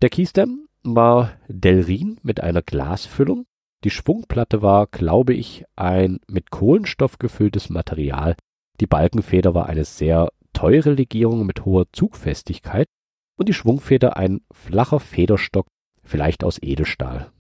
Der 0.02 0.10
Keystem 0.10 0.68
war 0.84 1.34
Delrin 1.48 2.18
mit 2.24 2.42
einer 2.42 2.62
Glasfüllung. 2.62 3.46
Die 3.84 3.90
Schwungplatte 3.90 4.62
war, 4.62 4.88
glaube 4.88 5.34
ich, 5.34 5.66
ein 5.76 6.20
mit 6.28 6.50
Kohlenstoff 6.50 7.20
gefülltes 7.20 7.70
Material. 7.70 8.36
Die 8.80 8.88
Balkenfeder 8.88 9.54
war 9.54 9.68
eine 9.68 9.84
sehr 9.84 10.30
teure 10.54 10.94
Legierung 10.94 11.46
mit 11.46 11.66
hoher 11.66 11.86
Zugfestigkeit 11.92 12.88
und 13.38 13.50
die 13.50 13.54
Schwungfeder 13.54 14.18
ein 14.18 14.42
flacher 14.52 15.00
Federstock, 15.00 15.68
vielleicht 16.04 16.44
aus 16.44 16.60
Edelstahl. 16.62 17.32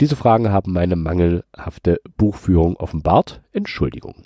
Diese 0.00 0.16
Fragen 0.16 0.50
haben 0.50 0.72
meine 0.72 0.96
mangelhafte 0.96 2.00
Buchführung 2.16 2.76
offenbart. 2.76 3.42
Entschuldigung. 3.52 4.24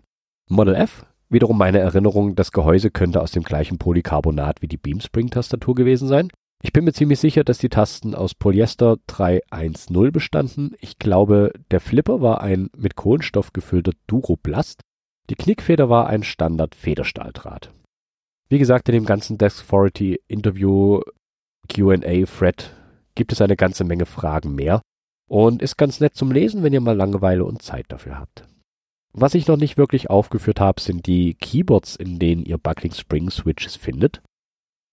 Model 0.48 0.74
F, 0.74 1.04
wiederum 1.28 1.58
meine 1.58 1.80
Erinnerung, 1.80 2.34
das 2.34 2.52
Gehäuse 2.52 2.90
könnte 2.90 3.20
aus 3.20 3.32
dem 3.32 3.42
gleichen 3.42 3.78
Polycarbonat 3.78 4.62
wie 4.62 4.68
die 4.68 4.78
Beamspring-Tastatur 4.78 5.74
gewesen 5.74 6.08
sein. 6.08 6.30
Ich 6.62 6.72
bin 6.72 6.84
mir 6.84 6.92
ziemlich 6.92 7.20
sicher, 7.20 7.44
dass 7.44 7.58
die 7.58 7.68
Tasten 7.68 8.14
aus 8.14 8.34
Polyester 8.34 8.96
310 9.06 10.12
bestanden. 10.12 10.74
Ich 10.80 10.98
glaube, 10.98 11.52
der 11.70 11.80
Flipper 11.80 12.22
war 12.22 12.40
ein 12.40 12.70
mit 12.76 12.96
Kohlenstoff 12.96 13.52
gefüllter 13.52 13.92
Duroplast. 14.06 14.80
Die 15.28 15.34
Knickfeder 15.34 15.90
war 15.90 16.06
ein 16.06 16.22
Standard-Federstahldraht. 16.22 17.72
Wie 18.48 18.58
gesagt, 18.58 18.88
in 18.88 18.94
dem 18.94 19.06
ganzen 19.06 19.38
Deskfority 19.38 20.20
Interview 20.28 21.00
Q&A 21.72 22.24
Thread 22.26 22.72
gibt 23.16 23.32
es 23.32 23.40
eine 23.40 23.56
ganze 23.56 23.82
Menge 23.82 24.06
Fragen 24.06 24.54
mehr 24.54 24.82
und 25.28 25.62
ist 25.62 25.76
ganz 25.76 25.98
nett 25.98 26.14
zum 26.14 26.30
Lesen, 26.30 26.62
wenn 26.62 26.72
ihr 26.72 26.80
mal 26.80 26.96
Langeweile 26.96 27.44
und 27.44 27.62
Zeit 27.62 27.86
dafür 27.88 28.20
habt. 28.20 28.46
Was 29.12 29.34
ich 29.34 29.48
noch 29.48 29.56
nicht 29.56 29.76
wirklich 29.76 30.10
aufgeführt 30.10 30.60
habe, 30.60 30.80
sind 30.80 31.06
die 31.06 31.34
Keyboards, 31.34 31.96
in 31.96 32.20
denen 32.20 32.44
ihr 32.44 32.58
Buckling 32.58 32.92
Spring 32.92 33.30
Switches 33.30 33.74
findet. 33.74 34.22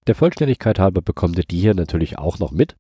Der 0.08 0.16
Vollständigkeit 0.16 0.80
halber 0.80 1.02
bekommt 1.02 1.38
ihr 1.38 1.44
die 1.44 1.60
hier 1.60 1.76
natürlich 1.76 2.18
auch 2.18 2.40
noch 2.40 2.52
mit. 2.52 2.76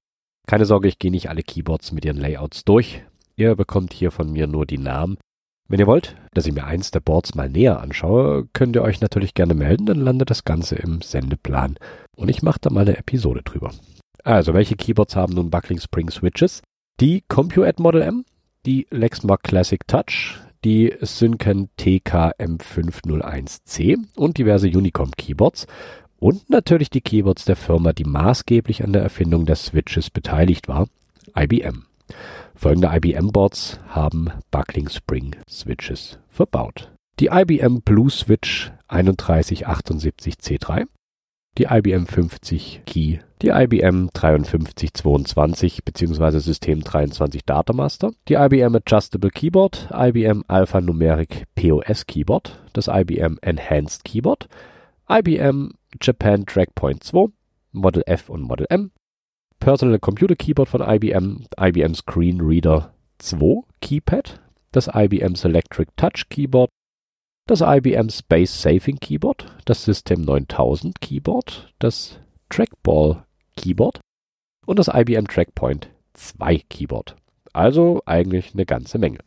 Keine 0.48 0.66
Sorge, 0.66 0.88
ich 0.88 0.98
gehe 0.98 1.12
nicht 1.12 1.30
alle 1.30 1.44
Keyboards 1.44 1.92
mit 1.92 2.06
ihren 2.06 2.18
Layouts 2.18 2.66
durch. 2.66 3.04
Ihr 3.36 3.56
bekommt 3.56 3.94
hier 3.94 4.10
von 4.10 4.32
mir 4.32 4.48
nur 4.48 4.66
die 4.66 4.78
Namen 4.78 5.18
wenn 5.68 5.80
ihr 5.80 5.88
wollt, 5.88 6.16
dass 6.34 6.46
ich 6.46 6.54
mir 6.54 6.66
eins 6.66 6.92
der 6.92 7.00
Boards 7.00 7.36
mal 7.36 7.50
näher 7.50 7.80
anschaue, 7.80 8.48
könnt 8.54 8.76
ihr 8.76 8.82
euch 8.82 9.00
natürlich 9.02 9.34
gerne 9.34 9.54
melden, 9.54 9.86
dann 9.86 10.02
landet 10.02 10.30
das 10.30 10.44
Ganze 10.44 10.76
im 10.76 11.02
Sendeplan 11.02 11.78
und 12.16 12.30
ich 12.30 12.44
mache 12.44 12.60
da 12.62 12.70
mal 12.70 12.82
eine 12.82 12.98
Episode 12.98 13.42
drüber. 13.44 13.72
Also, 14.24 14.54
welche 14.54 14.76
Keyboards 14.76 15.16
haben 15.16 15.34
nun 15.34 15.50
Buckling 15.50 15.80
Spring 15.80 16.10
Switches? 16.10 16.62
Die 17.00 17.24
CompuAd 17.28 17.80
Model 17.80 18.02
M, 18.02 18.26
die 18.66 18.88
Lexmark 18.90 19.44
Classic 19.44 19.86
Touch, 19.88 20.40
die 20.64 20.94
Synken 21.02 21.70
TK-M501C 21.78 23.98
und 24.16 24.38
diverse 24.38 24.68
Unicom 24.68 25.12
Keyboards 25.12 25.68
und 26.20 26.50
natürlich 26.50 26.90
die 26.90 27.02
Keyboards 27.02 27.44
der 27.46 27.58
Firma, 27.58 27.92
die 27.92 28.06
maßgeblich 28.06 28.82
an 28.84 28.94
der 28.94 29.02
Erfindung 29.02 29.46
der 29.46 29.58
Switches 29.58 30.10
beteiligt 30.10 30.70
war, 30.70 30.88
IBM. 31.38 31.86
Folgende 32.56 32.90
IBM-Boards 32.94 33.80
haben 33.88 34.32
Buckling 34.52 34.90
Spring 34.90 35.36
Switches 35.50 36.20
verbaut. 36.30 36.92
Die 37.20 37.28
IBM 37.28 37.82
Blue 37.82 38.10
Switch 38.10 38.72
3178C3, 38.90 40.86
die 41.58 41.66
IBM 41.66 42.06
50 42.06 42.84
Key, 42.86 43.20
die 43.42 43.50
IBM 43.50 44.10
5322 44.14 45.84
bzw. 45.84 46.40
System 46.40 46.84
23 46.84 47.46
Datamaster, 47.46 48.14
die 48.28 48.36
IBM 48.36 48.76
Adjustable 48.76 49.30
Keyboard, 49.30 49.90
IBM 49.94 50.44
Alphanumeric 50.48 51.46
POS 51.56 52.08
Keyboard, 52.08 52.64
das 52.74 52.88
IBM 52.88 53.38
Enhanced 53.42 54.04
Keyboard, 54.04 54.48
IBM 55.10 55.74
Japan 56.02 56.46
Trackpoint 56.46 57.04
2, 57.04 57.28
Model 57.74 58.04
F 58.08 58.30
und 58.30 58.42
Model 58.42 58.66
M, 58.70 58.92
Personal 59.64 59.98
Computer 59.98 60.36
Keyboard 60.36 60.68
von 60.68 60.82
IBM, 60.82 61.46
IBM 61.58 61.96
Screen 61.96 62.42
Reader 62.42 62.94
2 63.20 63.62
Keypad, 63.80 64.42
das 64.74 64.90
IBM 64.94 65.36
Selectric 65.36 65.90
Touch 65.96 66.28
Keyboard, 66.28 66.70
das 67.48 67.62
IBM 67.62 68.10
Space 68.10 68.62
Saving 68.62 69.00
Keyboard, 69.00 69.46
das 69.64 69.86
System 69.86 70.24
9000 70.24 71.00
Keyboard, 71.00 71.74
das 71.80 72.20
Trackball 72.50 73.24
Keyboard 73.56 74.02
und 74.66 74.80
das 74.80 74.90
IBM 74.90 75.30
Trackpoint 75.30 75.90
2 76.12 76.58
Keyboard. 76.70 77.16
Also 77.54 78.02
eigentlich 78.06 78.54
eine 78.54 78.66
ganze 78.66 78.98
Menge. 78.98 79.20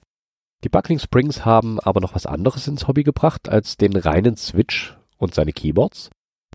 Die 0.65 0.69
Buckling 0.69 0.99
Springs 0.99 1.47
haben 1.47 1.81
aber 1.81 2.03
noch 2.03 2.15
was 2.15 2.27
anderes 2.27 2.69
ins 2.69 2.87
Hobby 2.87 3.05
gebracht 3.05 3.49
als 3.49 3.79
den 3.79 3.97
reinen 3.97 4.37
Switch 4.37 4.99
und 5.17 5.35
seine 5.35 5.55
Keyboards. 5.55 6.11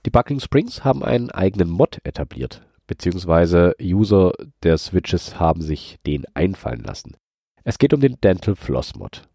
Die 0.06 0.12
Buckling 0.12 0.40
Springs 0.40 0.84
haben 0.84 1.04
einen 1.04 1.32
eigenen 1.32 1.70
Mod 1.72 2.00
etabliert, 2.04 2.62
beziehungsweise 2.92 3.74
User 3.82 4.34
der 4.64 4.78
Switches 4.78 5.40
haben 5.40 5.62
sich 5.62 5.98
den 6.06 6.26
einfallen 6.34 6.84
lassen. 6.84 7.16
Es 7.64 7.80
geht 7.80 7.94
um 7.94 8.02
den 8.02 8.20
Dental 8.20 8.58
Floss 8.58 8.96
Mod. 8.96 9.30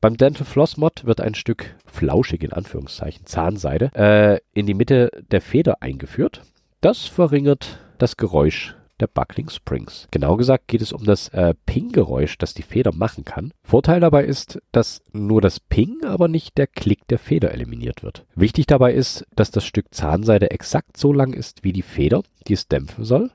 Beim 0.00 0.16
Dental 0.16 0.46
Floss 0.46 0.78
Mod 0.78 1.04
wird 1.04 1.20
ein 1.20 1.34
Stück 1.34 1.76
flauschig 1.84 2.42
in 2.42 2.54
Anführungszeichen 2.54 3.26
Zahnseide 3.26 3.90
äh, 3.94 4.40
in 4.58 4.64
die 4.64 4.72
Mitte 4.72 5.10
der 5.30 5.42
Feder 5.42 5.82
eingeführt. 5.82 6.40
Das 6.80 7.04
verringert 7.04 7.80
das 7.98 8.16
Geräusch 8.16 8.74
der 9.00 9.06
Buckling 9.06 9.48
Springs. 9.48 10.06
Genau 10.10 10.36
gesagt 10.36 10.68
geht 10.68 10.82
es 10.82 10.92
um 10.92 11.04
das 11.04 11.28
äh, 11.28 11.54
Ping-Geräusch, 11.66 12.38
das 12.38 12.54
die 12.54 12.62
Feder 12.62 12.92
machen 12.94 13.24
kann. 13.24 13.52
Vorteil 13.62 14.00
dabei 14.00 14.24
ist, 14.24 14.60
dass 14.72 15.02
nur 15.12 15.40
das 15.40 15.60
Ping, 15.60 16.04
aber 16.04 16.28
nicht 16.28 16.58
der 16.58 16.66
Klick 16.66 17.06
der 17.08 17.18
Feder 17.18 17.52
eliminiert 17.52 18.02
wird. 18.02 18.26
Wichtig 18.34 18.66
dabei 18.66 18.92
ist, 18.92 19.26
dass 19.34 19.50
das 19.50 19.64
Stück 19.64 19.86
Zahnseide 19.92 20.50
exakt 20.50 20.96
so 20.96 21.12
lang 21.12 21.32
ist 21.32 21.64
wie 21.64 21.72
die 21.72 21.82
Feder, 21.82 22.22
die 22.46 22.54
es 22.54 22.68
dämpfen 22.68 23.04
soll. 23.04 23.30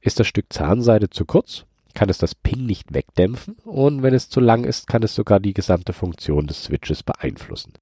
Ist 0.00 0.20
das 0.20 0.26
Stück 0.26 0.52
Zahnseide 0.52 1.10
zu 1.10 1.24
kurz, 1.24 1.64
kann 1.94 2.08
es 2.08 2.18
das 2.18 2.34
Ping 2.34 2.66
nicht 2.66 2.94
wegdämpfen 2.94 3.56
und 3.64 4.02
wenn 4.02 4.14
es 4.14 4.28
zu 4.28 4.40
lang 4.40 4.64
ist, 4.64 4.86
kann 4.86 5.02
es 5.02 5.14
sogar 5.14 5.40
die 5.40 5.54
gesamte 5.54 5.92
Funktion 5.92 6.46
des 6.46 6.64
Switches 6.64 7.02
beeinflussen. 7.02 7.72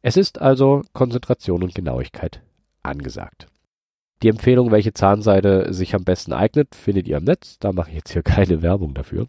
Es 0.00 0.16
ist 0.16 0.40
also 0.40 0.82
Konzentration 0.92 1.62
und 1.62 1.74
Genauigkeit 1.74 2.40
angesagt. 2.82 3.48
Die 4.22 4.28
Empfehlung, 4.28 4.70
welche 4.70 4.92
Zahnseide 4.92 5.72
sich 5.72 5.94
am 5.94 6.04
besten 6.04 6.32
eignet, 6.32 6.74
findet 6.74 7.06
ihr 7.06 7.18
im 7.18 7.24
Netz. 7.24 7.58
Da 7.58 7.72
mache 7.72 7.90
ich 7.90 7.96
jetzt 7.96 8.12
hier 8.12 8.22
keine 8.24 8.62
Werbung 8.62 8.94
dafür. 8.94 9.28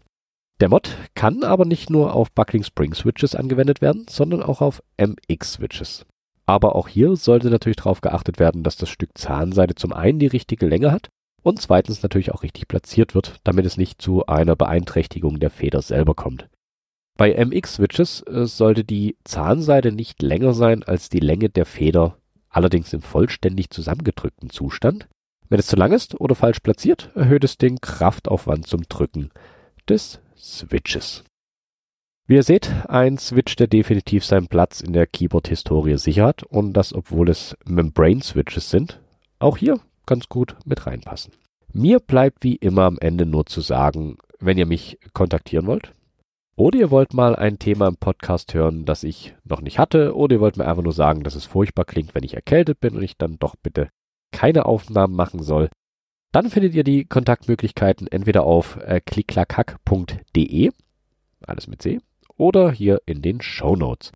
Der 0.60 0.68
Mod 0.68 0.96
kann 1.14 1.42
aber 1.42 1.64
nicht 1.64 1.88
nur 1.88 2.14
auf 2.14 2.32
Buckling 2.32 2.64
Spring 2.64 2.92
Switches 2.92 3.34
angewendet 3.34 3.80
werden, 3.80 4.06
sondern 4.10 4.42
auch 4.42 4.60
auf 4.60 4.82
MX 4.98 5.54
Switches. 5.54 6.06
Aber 6.44 6.74
auch 6.74 6.88
hier 6.88 7.16
sollte 7.16 7.48
natürlich 7.48 7.76
darauf 7.76 8.00
geachtet 8.00 8.38
werden, 8.38 8.62
dass 8.62 8.76
das 8.76 8.90
Stück 8.90 9.16
Zahnseide 9.16 9.74
zum 9.74 9.92
einen 9.92 10.18
die 10.18 10.26
richtige 10.26 10.66
Länge 10.66 10.90
hat 10.92 11.08
und 11.42 11.60
zweitens 11.60 12.02
natürlich 12.02 12.32
auch 12.32 12.42
richtig 12.42 12.68
platziert 12.68 13.14
wird, 13.14 13.36
damit 13.44 13.64
es 13.64 13.76
nicht 13.76 14.02
zu 14.02 14.26
einer 14.26 14.56
Beeinträchtigung 14.56 15.40
der 15.40 15.50
Feder 15.50 15.80
selber 15.80 16.14
kommt. 16.14 16.48
Bei 17.16 17.32
MX-Switches 17.32 18.22
äh, 18.26 18.46
sollte 18.46 18.84
die 18.84 19.16
Zahnseide 19.24 19.92
nicht 19.92 20.22
länger 20.22 20.52
sein 20.52 20.82
als 20.82 21.08
die 21.08 21.20
Länge 21.20 21.48
der 21.48 21.66
Feder 21.66 22.16
allerdings 22.50 22.92
im 22.92 23.00
vollständig 23.00 23.70
zusammengedrückten 23.70 24.50
Zustand. 24.50 25.08
Wenn 25.48 25.58
es 25.58 25.66
zu 25.66 25.76
lang 25.76 25.92
ist 25.92 26.20
oder 26.20 26.34
falsch 26.34 26.60
platziert, 26.60 27.10
erhöht 27.14 27.44
es 27.44 27.56
den 27.56 27.80
Kraftaufwand 27.80 28.66
zum 28.66 28.82
Drücken 28.88 29.30
des 29.88 30.20
Switches. 30.36 31.24
Wie 32.26 32.36
ihr 32.36 32.42
seht, 32.44 32.70
ein 32.88 33.18
Switch, 33.18 33.56
der 33.56 33.66
definitiv 33.66 34.24
seinen 34.24 34.46
Platz 34.46 34.80
in 34.80 34.92
der 34.92 35.06
Keyboard-Historie 35.06 35.98
sicher 35.98 36.26
hat 36.26 36.44
und 36.44 36.74
das, 36.74 36.92
obwohl 36.92 37.28
es 37.28 37.56
Membrane-Switches 37.64 38.70
sind, 38.70 39.00
auch 39.40 39.56
hier 39.56 39.80
ganz 40.06 40.28
gut 40.28 40.54
mit 40.64 40.86
reinpassen. 40.86 41.32
Mir 41.72 41.98
bleibt 41.98 42.44
wie 42.44 42.56
immer 42.56 42.82
am 42.82 42.98
Ende 43.00 43.26
nur 43.26 43.46
zu 43.46 43.60
sagen, 43.60 44.18
wenn 44.38 44.58
ihr 44.58 44.66
mich 44.66 44.98
kontaktieren 45.12 45.66
wollt, 45.66 45.92
oder 46.60 46.78
ihr 46.78 46.90
wollt 46.90 47.14
mal 47.14 47.34
ein 47.36 47.58
Thema 47.58 47.88
im 47.88 47.96
Podcast 47.96 48.52
hören, 48.52 48.84
das 48.84 49.02
ich 49.02 49.34
noch 49.44 49.62
nicht 49.62 49.78
hatte. 49.78 50.14
Oder 50.14 50.34
ihr 50.34 50.40
wollt 50.42 50.58
mir 50.58 50.66
einfach 50.66 50.82
nur 50.82 50.92
sagen, 50.92 51.22
dass 51.22 51.34
es 51.34 51.46
furchtbar 51.46 51.86
klingt, 51.86 52.14
wenn 52.14 52.22
ich 52.22 52.34
erkältet 52.34 52.80
bin 52.80 52.94
und 52.94 53.02
ich 53.02 53.16
dann 53.16 53.38
doch 53.38 53.56
bitte 53.56 53.88
keine 54.30 54.66
Aufnahmen 54.66 55.16
machen 55.16 55.42
soll. 55.42 55.70
Dann 56.32 56.50
findet 56.50 56.74
ihr 56.74 56.84
die 56.84 57.06
Kontaktmöglichkeiten 57.06 58.08
entweder 58.08 58.42
auf 58.44 58.76
äh, 58.76 59.00
klicklackhack.de, 59.00 60.70
alles 61.46 61.66
mit 61.66 61.80
C, 61.80 61.98
oder 62.36 62.70
hier 62.70 63.00
in 63.06 63.22
den 63.22 63.40
Show 63.40 63.74
Notes. 63.74 64.12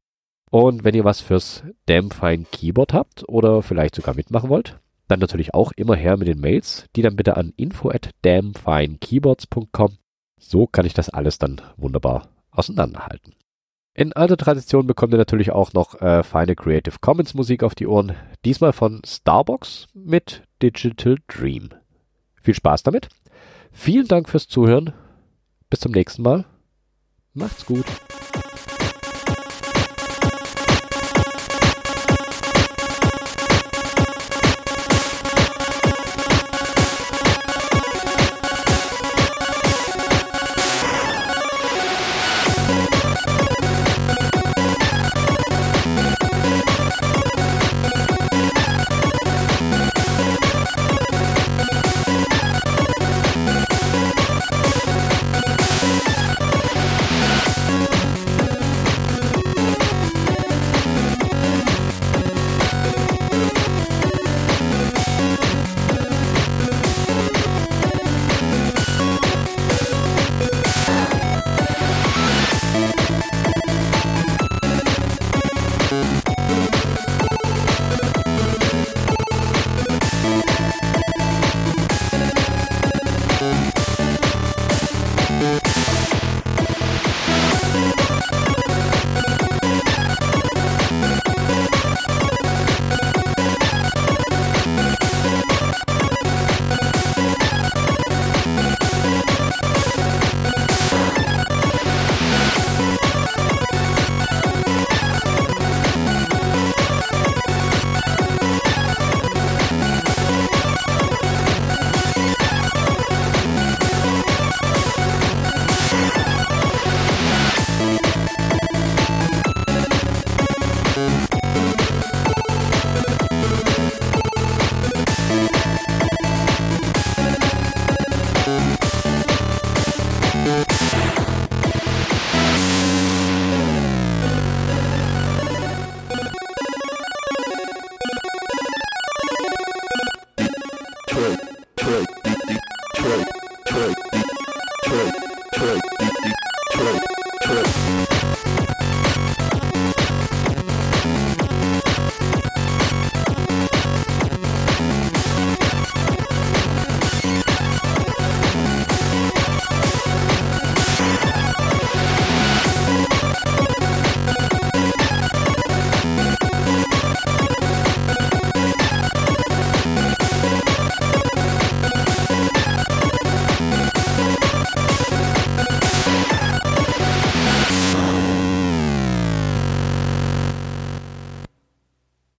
Und 0.51 0.85
wenn 0.85 0.95
ihr 0.95 1.05
was 1.05 1.23
fürs 1.23 1.65
Damfine 1.87 2.45
Keyboard 2.53 2.93
habt 2.93 3.27
oder 3.27 3.63
vielleicht 3.63 3.95
sogar 3.95 4.15
mitmachen 4.15 4.51
wollt, 4.51 4.79
dann 5.09 5.19
natürlich 5.19 5.55
auch 5.55 5.73
immer 5.77 5.97
her 5.97 6.19
mit 6.19 6.29
den 6.29 6.41
Mails, 6.41 6.89
die 6.95 7.01
dann 7.01 7.17
bitte 7.17 7.39
an 7.39 7.55
info 7.57 7.89
at 7.89 8.11
damfinekeyboards.com. 8.21 9.97
So 10.39 10.67
kann 10.67 10.85
ich 10.85 10.93
das 10.93 11.09
alles 11.09 11.39
dann 11.39 11.63
wunderbar 11.79 12.29
auseinanderhalten. 12.55 13.35
In 13.97 14.13
alter 14.13 14.37
Tradition 14.37 14.87
bekommt 14.87 15.15
ihr 15.15 15.19
natürlich 15.19 15.53
auch 15.53 15.73
noch 15.73 16.01
äh, 16.01 16.25
feine 16.25 16.57
Creative 16.57 16.97
Commons 17.01 17.35
Musik 17.35 17.63
auf 17.63 17.75
die 17.75 17.87
Ohren. 17.87 18.15
Diesmal 18.45 18.73
von 18.73 19.03
Starbox 19.07 19.87
mit 19.95 20.43
Digital 20.63 21.17
Dream. 21.29 21.71
Viel 22.43 22.55
Spaß 22.55 22.83
damit. 22.83 23.09
Vielen 23.71 24.09
Dank 24.09 24.29
fürs 24.29 24.49
Zuhören. 24.49 24.93
Bis 25.71 25.81
zum 25.81 25.93
nächsten 25.93 26.23
Mal. 26.23 26.45
Macht's 27.35 27.67
gut. 27.67 27.87